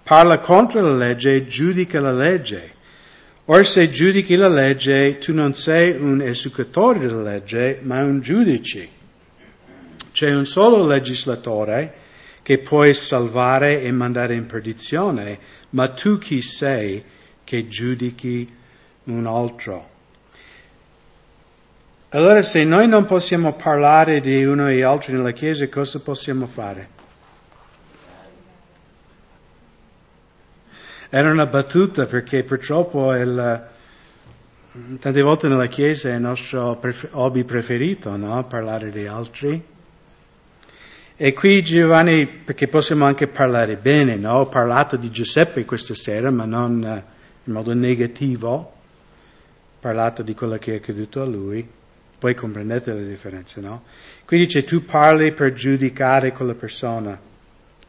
parla 0.05 0.39
contro 0.39 0.81
la 0.81 0.95
legge, 0.95 1.47
giudica 1.47 2.01
la 2.01 2.13
legge. 2.13 2.75
Or 3.47 3.67
se 3.67 3.91
giudichi 3.91 4.37
la 4.37 4.49
legge, 4.49 5.19
tu 5.19 5.33
non 5.33 5.55
sei 5.55 5.97
un 5.97 6.21
esecutore 6.21 7.01
della 7.01 7.23
legge, 7.23 7.81
ma 7.83 8.03
un 8.03 8.21
giudice. 8.21 8.89
C'è 10.13 10.33
un 10.33 10.47
solo 10.47 10.87
legislatore 10.87 12.02
che 12.43 12.59
puoi 12.59 12.93
salvare 12.93 13.83
e 13.83 13.93
mandare 13.93 14.35
in 14.35 14.47
perdizione, 14.47 15.39
ma 15.71 15.89
tu 15.89 16.19
chi 16.19 16.41
sei 16.43 17.03
che 17.45 17.69
giudichi 17.69 18.53
un 19.05 19.27
altro? 19.27 19.91
Allora 22.11 22.43
se 22.43 22.65
noi 22.65 22.89
non 22.89 23.07
possiamo 23.07 23.55
parlare 23.55 24.21
di 24.21 24.45
uno 24.45 24.69
e 24.69 24.83
altri 24.83 25.15
nella 25.15 25.31
Chiesa, 25.31 25.67
cosa 25.69 25.99
possiamo 26.01 26.47
fare? 26.47 27.01
Era 31.09 31.31
una 31.31 31.47
battuta 31.47 32.07
perché 32.07 32.43
purtroppo 32.43 33.15
il, 33.15 33.69
tante 34.99 35.23
volte 35.23 35.49
nella 35.49 35.67
Chiesa 35.67 36.09
è 36.11 36.15
il 36.15 36.21
nostro 36.21 36.79
hobby 37.13 37.45
preferito, 37.45 38.17
no? 38.17 38.45
Parlare 38.45 38.91
di 38.91 39.07
altri. 39.07 39.72
E 41.17 41.35
qui 41.35 41.63
Giovanni, 41.63 42.27
perché 42.27 42.69
possiamo 42.69 43.05
anche 43.05 43.27
parlare 43.29 43.77
bene, 43.77 44.17
no? 44.17 44.39
Ho 44.39 44.47
parlato 44.47 44.97
di 44.97 45.11
Giuseppe 45.11 45.67
questa 45.67 45.95
sera, 45.95 46.31
ma 46.31 46.47
non 46.47 46.83
uh, 46.83 47.11
in 47.45 47.53
modo 47.53 47.75
negativo. 47.75 48.51
Ho 48.51 48.73
parlato 49.79 50.23
di 50.23 50.35
quello 50.35 50.57
che 50.57 50.73
è 50.73 50.77
accaduto 50.77 51.21
a 51.21 51.27
lui. 51.27 51.69
Poi 52.19 52.35
comprendete 52.35 52.95
le 52.95 53.07
differenze, 53.07 53.61
no? 53.61 53.83
Qui 54.25 54.39
dice 54.39 54.65
tu 54.65 54.85
parli 54.85 55.33
per 55.33 55.53
giudicare 55.53 56.33
quella 56.33 56.55
persona, 56.55 57.21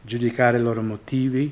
giudicare 0.02 0.58
i 0.58 0.60
loro 0.60 0.82
motivi. 0.82 1.50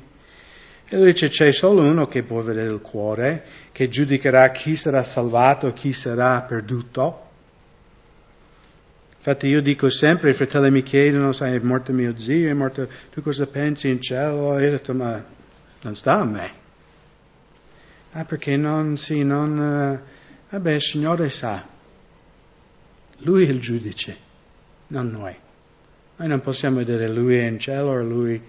E 0.87 0.95
lui 0.95 1.05
dice 1.05 1.29
c'è 1.29 1.51
solo 1.51 1.81
uno 1.81 2.07
che 2.07 2.21
può 2.21 2.41
vedere 2.41 2.69
il 2.69 2.81
cuore, 2.81 3.45
che 3.71 3.89
giudicherà 3.89 4.51
chi 4.51 4.75
sarà 4.75 5.03
salvato, 5.03 5.73
chi 5.73 5.91
sarà 5.91 6.39
perduto. 6.41 7.31
Infatti 9.25 9.47
io 9.47 9.61
dico 9.61 9.89
sempre, 9.89 10.31
i 10.31 10.33
fratelli 10.33 10.69
mi 10.69 10.83
chiedono, 10.83 11.31
sai, 11.31 11.55
è 11.55 11.59
morto 11.59 11.93
mio 11.93 12.17
zio, 12.17 12.49
è 12.49 12.53
morto, 12.53 12.89
tu 13.09 13.21
cosa 13.21 13.47
pensi 13.47 13.87
in 13.87 14.01
cielo? 14.01 14.57
E 14.57 14.63
io 14.63 14.67
ho 14.67 14.71
detto, 14.71 14.93
ma 14.93 15.23
non 15.83 15.95
sta 15.95 16.19
a 16.19 16.25
me. 16.25 16.51
Ah, 18.11 18.25
perché 18.25 18.57
non, 18.57 18.97
sì, 18.97 19.23
non, 19.23 19.57
uh, 19.57 20.49
vabbè, 20.49 20.71
il 20.73 20.81
Signore 20.81 21.29
sa. 21.29 21.65
Lui 23.19 23.45
è 23.45 23.49
il 23.49 23.61
giudice, 23.61 24.17
non 24.87 25.09
noi. 25.11 25.33
Noi 26.17 26.27
non 26.27 26.41
possiamo 26.41 26.83
dire 26.83 27.07
lui 27.07 27.37
è 27.37 27.45
in 27.47 27.59
cielo 27.59 27.91
o 27.91 28.03
lui... 28.03 28.41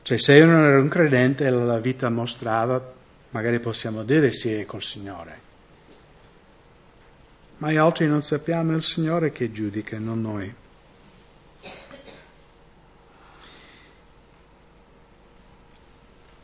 Cioè 0.00 0.16
se 0.16 0.40
uno 0.42 0.64
era 0.64 0.78
un 0.78 0.88
credente 0.88 1.44
e 1.44 1.50
la 1.50 1.80
vita 1.80 2.08
mostrava, 2.08 2.94
magari 3.30 3.58
possiamo 3.58 4.04
dire 4.04 4.30
sì 4.30 4.52
è 4.52 4.64
col 4.64 4.84
Signore. 4.84 5.45
Ma 7.58 7.72
gli 7.72 7.76
altri 7.76 8.06
non 8.06 8.22
sappiamo, 8.22 8.72
è 8.72 8.76
il 8.76 8.82
Signore 8.82 9.32
che 9.32 9.50
giudica, 9.50 9.98
non 9.98 10.20
noi. 10.20 10.54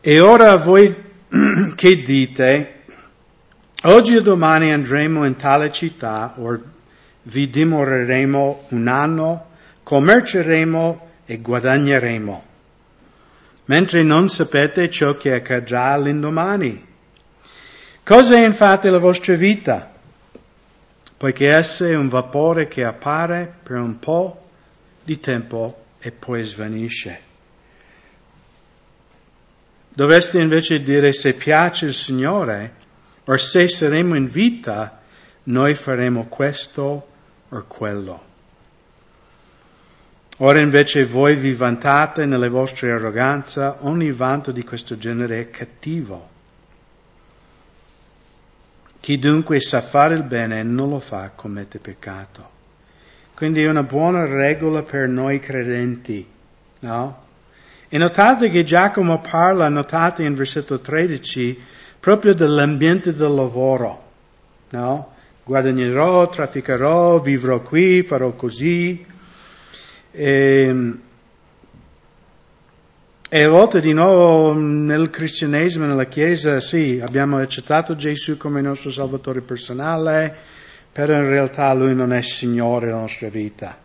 E 0.01 0.19
ora 0.19 0.55
voi 0.57 0.93
che 1.75 2.01
dite, 2.01 2.81
oggi 3.83 4.15
o 4.15 4.21
domani 4.21 4.73
andremo 4.73 5.23
in 5.23 5.35
tale 5.35 5.71
città 5.71 6.33
o 6.37 6.59
vi 7.21 7.49
dimoreremo 7.49 8.65
un 8.69 8.87
anno, 8.87 9.45
commerceremo 9.83 11.09
e 11.25 11.37
guadagneremo, 11.37 12.43
mentre 13.65 14.03
non 14.03 14.27
sapete 14.29 14.89
ciò 14.89 15.15
che 15.15 15.35
accadrà 15.35 15.95
l'indomani. 15.97 16.85
Cosa 18.03 18.35
è 18.35 18.43
infatti 18.43 18.89
la 18.89 18.97
vostra 18.97 19.35
vita? 19.35 19.92
Poiché 21.23 21.53
essa 21.53 21.87
è 21.87 21.95
un 21.95 22.09
vapore 22.09 22.67
che 22.67 22.83
appare 22.83 23.49
per 23.63 23.77
un 23.77 23.97
po' 23.97 24.45
di 25.01 25.21
tempo 25.21 25.85
e 25.97 26.11
poi 26.11 26.43
svanisce. 26.43 27.17
Dovreste 29.87 30.41
invece 30.41 30.83
dire 30.83 31.13
se 31.13 31.33
piace 31.33 31.85
il 31.85 31.93
Signore 31.93 32.73
o 33.23 33.37
se 33.37 33.69
saremo 33.69 34.15
in 34.15 34.29
vita, 34.29 34.99
noi 35.43 35.75
faremo 35.75 36.25
questo 36.25 37.07
o 37.47 37.63
quello. 37.67 38.23
Ora 40.39 40.59
invece 40.59 41.05
voi 41.05 41.37
vi 41.37 41.53
vantate 41.53 42.25
nelle 42.25 42.49
vostre 42.49 42.91
arroganze, 42.91 43.75
ogni 43.79 44.11
vanto 44.11 44.51
di 44.51 44.65
questo 44.65 44.97
genere 44.97 45.39
è 45.39 45.49
cattivo. 45.49 46.32
Chi 49.03 49.19
dunque 49.19 49.59
sa 49.59 49.81
fare 49.81 50.15
il 50.15 50.23
bene 50.23 50.61
e 50.61 50.63
non 50.63 50.87
lo 50.87 51.01
fa 51.01 51.29
commette 51.35 51.77
peccato. 51.77 52.49
Quindi 53.35 53.61
è 53.61 53.67
una 53.67 53.83
buona 53.83 54.23
regola 54.23 54.81
per 54.81 55.09
noi 55.09 55.39
credenti, 55.39 56.25
no? 56.79 57.23
E 57.89 57.97
notate 57.97 58.47
che 58.49 58.63
Giacomo 58.63 59.19
parla, 59.19 59.67
notate 59.67 60.23
in 60.23 60.33
versetto 60.35 60.79
13, 60.79 61.61
proprio 61.99 62.33
dell'ambiente 62.33 63.13
del 63.13 63.33
lavoro, 63.33 64.11
no? 64.69 65.13
guadagnerò, 65.43 66.29
trafficherò, 66.29 67.19
vivrò 67.19 67.59
qui, 67.59 68.03
farò 68.03 68.31
così. 68.31 69.05
E, 70.11 70.65
ehm, 70.65 70.99
e 73.35 73.41
a 73.41 73.49
volte 73.49 73.81
di 73.81 73.93
nuovo 73.93 74.53
nel 74.53 75.09
cristianesimo, 75.09 75.87
nella 75.87 76.05
Chiesa, 76.05 76.59
sì, 76.59 77.01
abbiamo 77.03 77.39
accettato 77.39 77.95
Gesù 77.95 78.37
come 78.37 78.61
nostro 78.61 78.91
Salvatore 78.91 79.41
personale, 79.41 80.31
però 80.91 81.15
in 81.15 81.27
realtà 81.27 81.73
Lui 81.73 81.95
non 81.95 82.13
è 82.13 82.21
Signore 82.21 82.85
della 82.85 82.99
nostra 82.99 83.29
vita. 83.29 83.75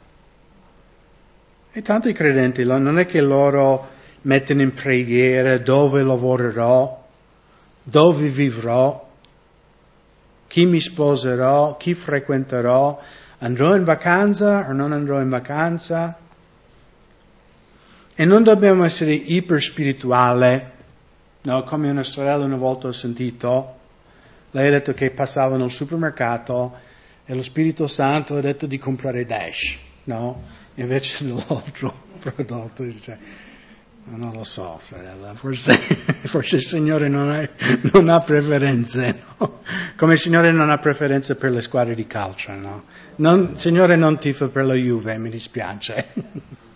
E 1.72 1.80
tanti 1.80 2.12
credenti 2.12 2.62
non 2.62 2.98
è 2.98 3.06
che 3.06 3.22
loro 3.22 3.88
mettono 4.20 4.61
in 4.61 4.74
preghiera 4.74 5.56
dove 5.56 6.02
lavorerò, 6.02 7.06
dove 7.82 8.28
vivrò, 8.28 9.08
chi 10.46 10.66
mi 10.66 10.78
sposerò, 10.78 11.78
chi 11.78 11.94
frequenterò, 11.94 13.00
andrò 13.38 13.74
in 13.74 13.84
vacanza 13.84 14.68
o 14.68 14.72
non 14.74 14.92
andrò 14.92 15.22
in 15.22 15.30
vacanza. 15.30 16.18
E 18.20 18.24
non 18.24 18.42
dobbiamo 18.42 18.83
essere 18.83 19.12
iperspirituali, 19.12 20.61
no? 21.42 21.62
come 21.62 21.88
una 21.88 22.02
sorella 22.02 22.46
una 22.46 22.57
volta 22.57 22.88
ho 22.88 22.92
sentito, 22.92 23.76
lei 24.50 24.66
ha 24.66 24.70
detto 24.72 24.92
che 24.92 25.12
passava 25.12 25.57
nel 25.57 25.70
supermercato 25.70 26.78
e 27.24 27.33
lo 27.33 27.42
Spirito 27.42 27.87
Santo 27.87 28.35
ha 28.35 28.40
detto 28.40 28.66
di 28.66 28.76
comprare 28.76 29.24
Dash, 29.24 29.76
no? 30.02 30.37
invece 30.74 31.26
dell'altro 31.31 31.94
prodotto. 32.18 32.83
Dice, 32.83 33.16
non 34.07 34.32
lo 34.32 34.43
so, 34.43 34.80
sorella, 34.82 35.32
forse, 35.34 35.74
forse 36.26 36.57
il 36.57 36.64
Signore 36.64 37.09
non, 37.09 37.30
è, 37.30 37.49
non 37.93 38.09
ha 38.09 38.20
preferenze, 38.20 39.22
no? 39.38 39.61
come 39.95 40.14
il 40.14 40.18
Signore 40.18 40.51
non 40.51 40.70
ha 40.70 40.78
preferenze 40.78 41.36
per 41.36 41.53
le 41.53 41.62
squadre 41.62 41.95
di 41.95 42.09
calcio. 42.09 42.51
No? 42.55 42.82
Non, 43.14 43.51
il 43.53 43.59
Signore 43.59 43.95
non 43.95 44.18
tifa 44.18 44.49
per 44.49 44.64
la 44.64 44.74
Juve, 44.74 45.16
mi 45.18 45.30
dispiace. 45.30 46.57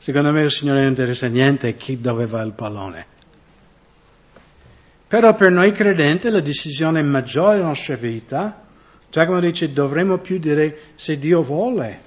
Secondo 0.00 0.32
me 0.32 0.40
il 0.40 0.50
Signore 0.50 0.80
non 0.80 0.88
interessa 0.88 1.26
niente 1.26 1.76
chi 1.76 2.00
dove 2.00 2.24
va 2.24 2.40
il 2.40 2.52
pallone. 2.52 3.06
Però 5.06 5.34
per 5.34 5.50
noi 5.50 5.72
credenti 5.72 6.30
la 6.30 6.40
decisione 6.40 7.02
maggiore 7.02 7.56
della 7.56 7.66
nostra 7.66 7.96
vita, 7.96 8.62
Giacomo 9.10 9.40
dice, 9.40 9.74
dovremmo 9.74 10.16
più 10.16 10.38
dire 10.38 10.94
se 10.94 11.18
Dio 11.18 11.42
vuole. 11.42 12.00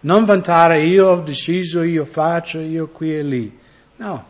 Non 0.00 0.26
vantare 0.26 0.82
io 0.82 1.08
ho 1.08 1.20
deciso, 1.20 1.80
io 1.80 2.04
faccio, 2.04 2.58
io 2.58 2.88
qui 2.88 3.16
e 3.16 3.22
lì. 3.22 3.58
No. 3.96 4.26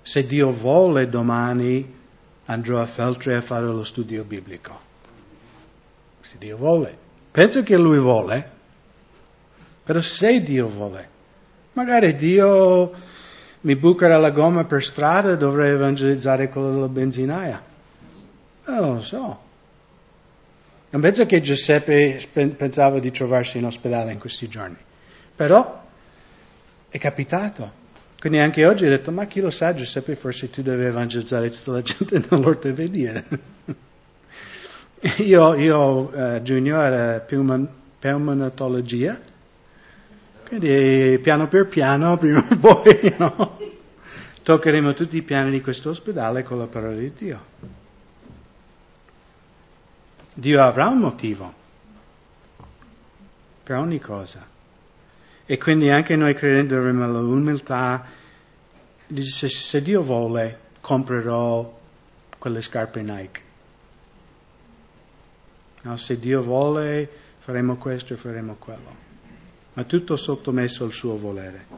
Se 0.00 0.26
Dio 0.26 0.52
vuole 0.52 1.06
domani 1.06 2.00
andrò 2.46 2.80
a 2.80 2.86
Feltre 2.86 3.36
a 3.36 3.42
fare 3.42 3.66
lo 3.66 3.84
studio 3.84 4.24
biblico. 4.24 4.80
se 6.22 6.36
Dio 6.38 6.56
vuole. 6.56 6.96
Penso 7.30 7.62
che 7.62 7.76
Lui 7.76 7.98
vuole, 7.98 8.50
però 9.84 10.00
se 10.00 10.42
Dio 10.42 10.68
vuole, 10.68 11.08
magari 11.72 12.14
Dio 12.16 12.92
mi 13.62 13.76
bucherà 13.76 14.18
la 14.18 14.30
gomma 14.30 14.64
per 14.64 14.82
strada 14.82 15.32
e 15.32 15.36
dovrei 15.36 15.70
evangelizzare 15.72 16.48
quello 16.48 16.72
della 16.72 16.88
benzinaia. 16.88 17.62
Non 18.64 18.94
lo 18.94 19.00
so. 19.00 19.40
Non 20.90 21.00
penso 21.00 21.24
che 21.26 21.40
Giuseppe 21.40 22.20
pensava 22.56 22.98
di 22.98 23.10
trovarsi 23.10 23.58
in 23.58 23.64
ospedale 23.64 24.12
in 24.12 24.18
questi 24.18 24.48
giorni, 24.48 24.76
però 25.34 25.82
è 26.88 26.98
capitato. 26.98 27.80
Quindi 28.18 28.38
anche 28.38 28.66
oggi 28.66 28.84
ho 28.84 28.88
detto, 28.88 29.10
ma 29.10 29.24
chi 29.24 29.40
lo 29.40 29.50
sa 29.50 29.74
Giuseppe, 29.74 30.14
forse 30.14 30.50
tu 30.50 30.62
devi 30.62 30.84
evangelizzare 30.84 31.50
tutta 31.50 31.72
la 31.72 31.82
gente 31.82 32.22
nell'ortopedia. 32.28 33.24
io, 35.16 35.54
io 35.54 35.78
uh, 35.78 36.38
junior 36.40 37.24
pulmonatologia, 37.98 39.18
quindi 40.58 41.18
piano 41.22 41.48
per 41.48 41.66
piano, 41.66 42.18
prima 42.18 42.46
o 42.46 42.56
poi, 42.58 43.14
no? 43.16 43.58
toccheremo 44.42 44.92
tutti 44.92 45.16
i 45.16 45.22
piani 45.22 45.50
di 45.50 45.62
questo 45.62 45.88
ospedale 45.88 46.42
con 46.42 46.58
la 46.58 46.66
parola 46.66 46.94
di 46.94 47.10
Dio. 47.14 47.40
Dio 50.34 50.62
avrà 50.62 50.88
un 50.88 50.98
motivo 50.98 51.54
per 53.62 53.78
ogni 53.78 53.98
cosa. 53.98 54.46
E 55.46 55.56
quindi 55.56 55.88
anche 55.88 56.16
noi 56.16 56.34
credendo 56.34 56.76
avremo 56.76 57.06
l'umiltà 57.08 58.04
di 59.06 59.22
dire 59.22 59.48
se 59.48 59.80
Dio 59.80 60.02
vuole 60.02 60.58
comprerò 60.82 61.80
quelle 62.38 62.60
scarpe 62.60 63.00
Nike. 63.00 63.40
No, 65.80 65.96
se 65.96 66.18
Dio 66.18 66.42
vuole 66.42 67.08
faremo 67.38 67.76
questo 67.76 68.12
e 68.12 68.16
faremo 68.16 68.56
quello. 68.56 69.01
Ma 69.74 69.84
tutto 69.84 70.16
sottomesso 70.16 70.84
al 70.84 70.92
suo 70.92 71.16
volere. 71.16 71.72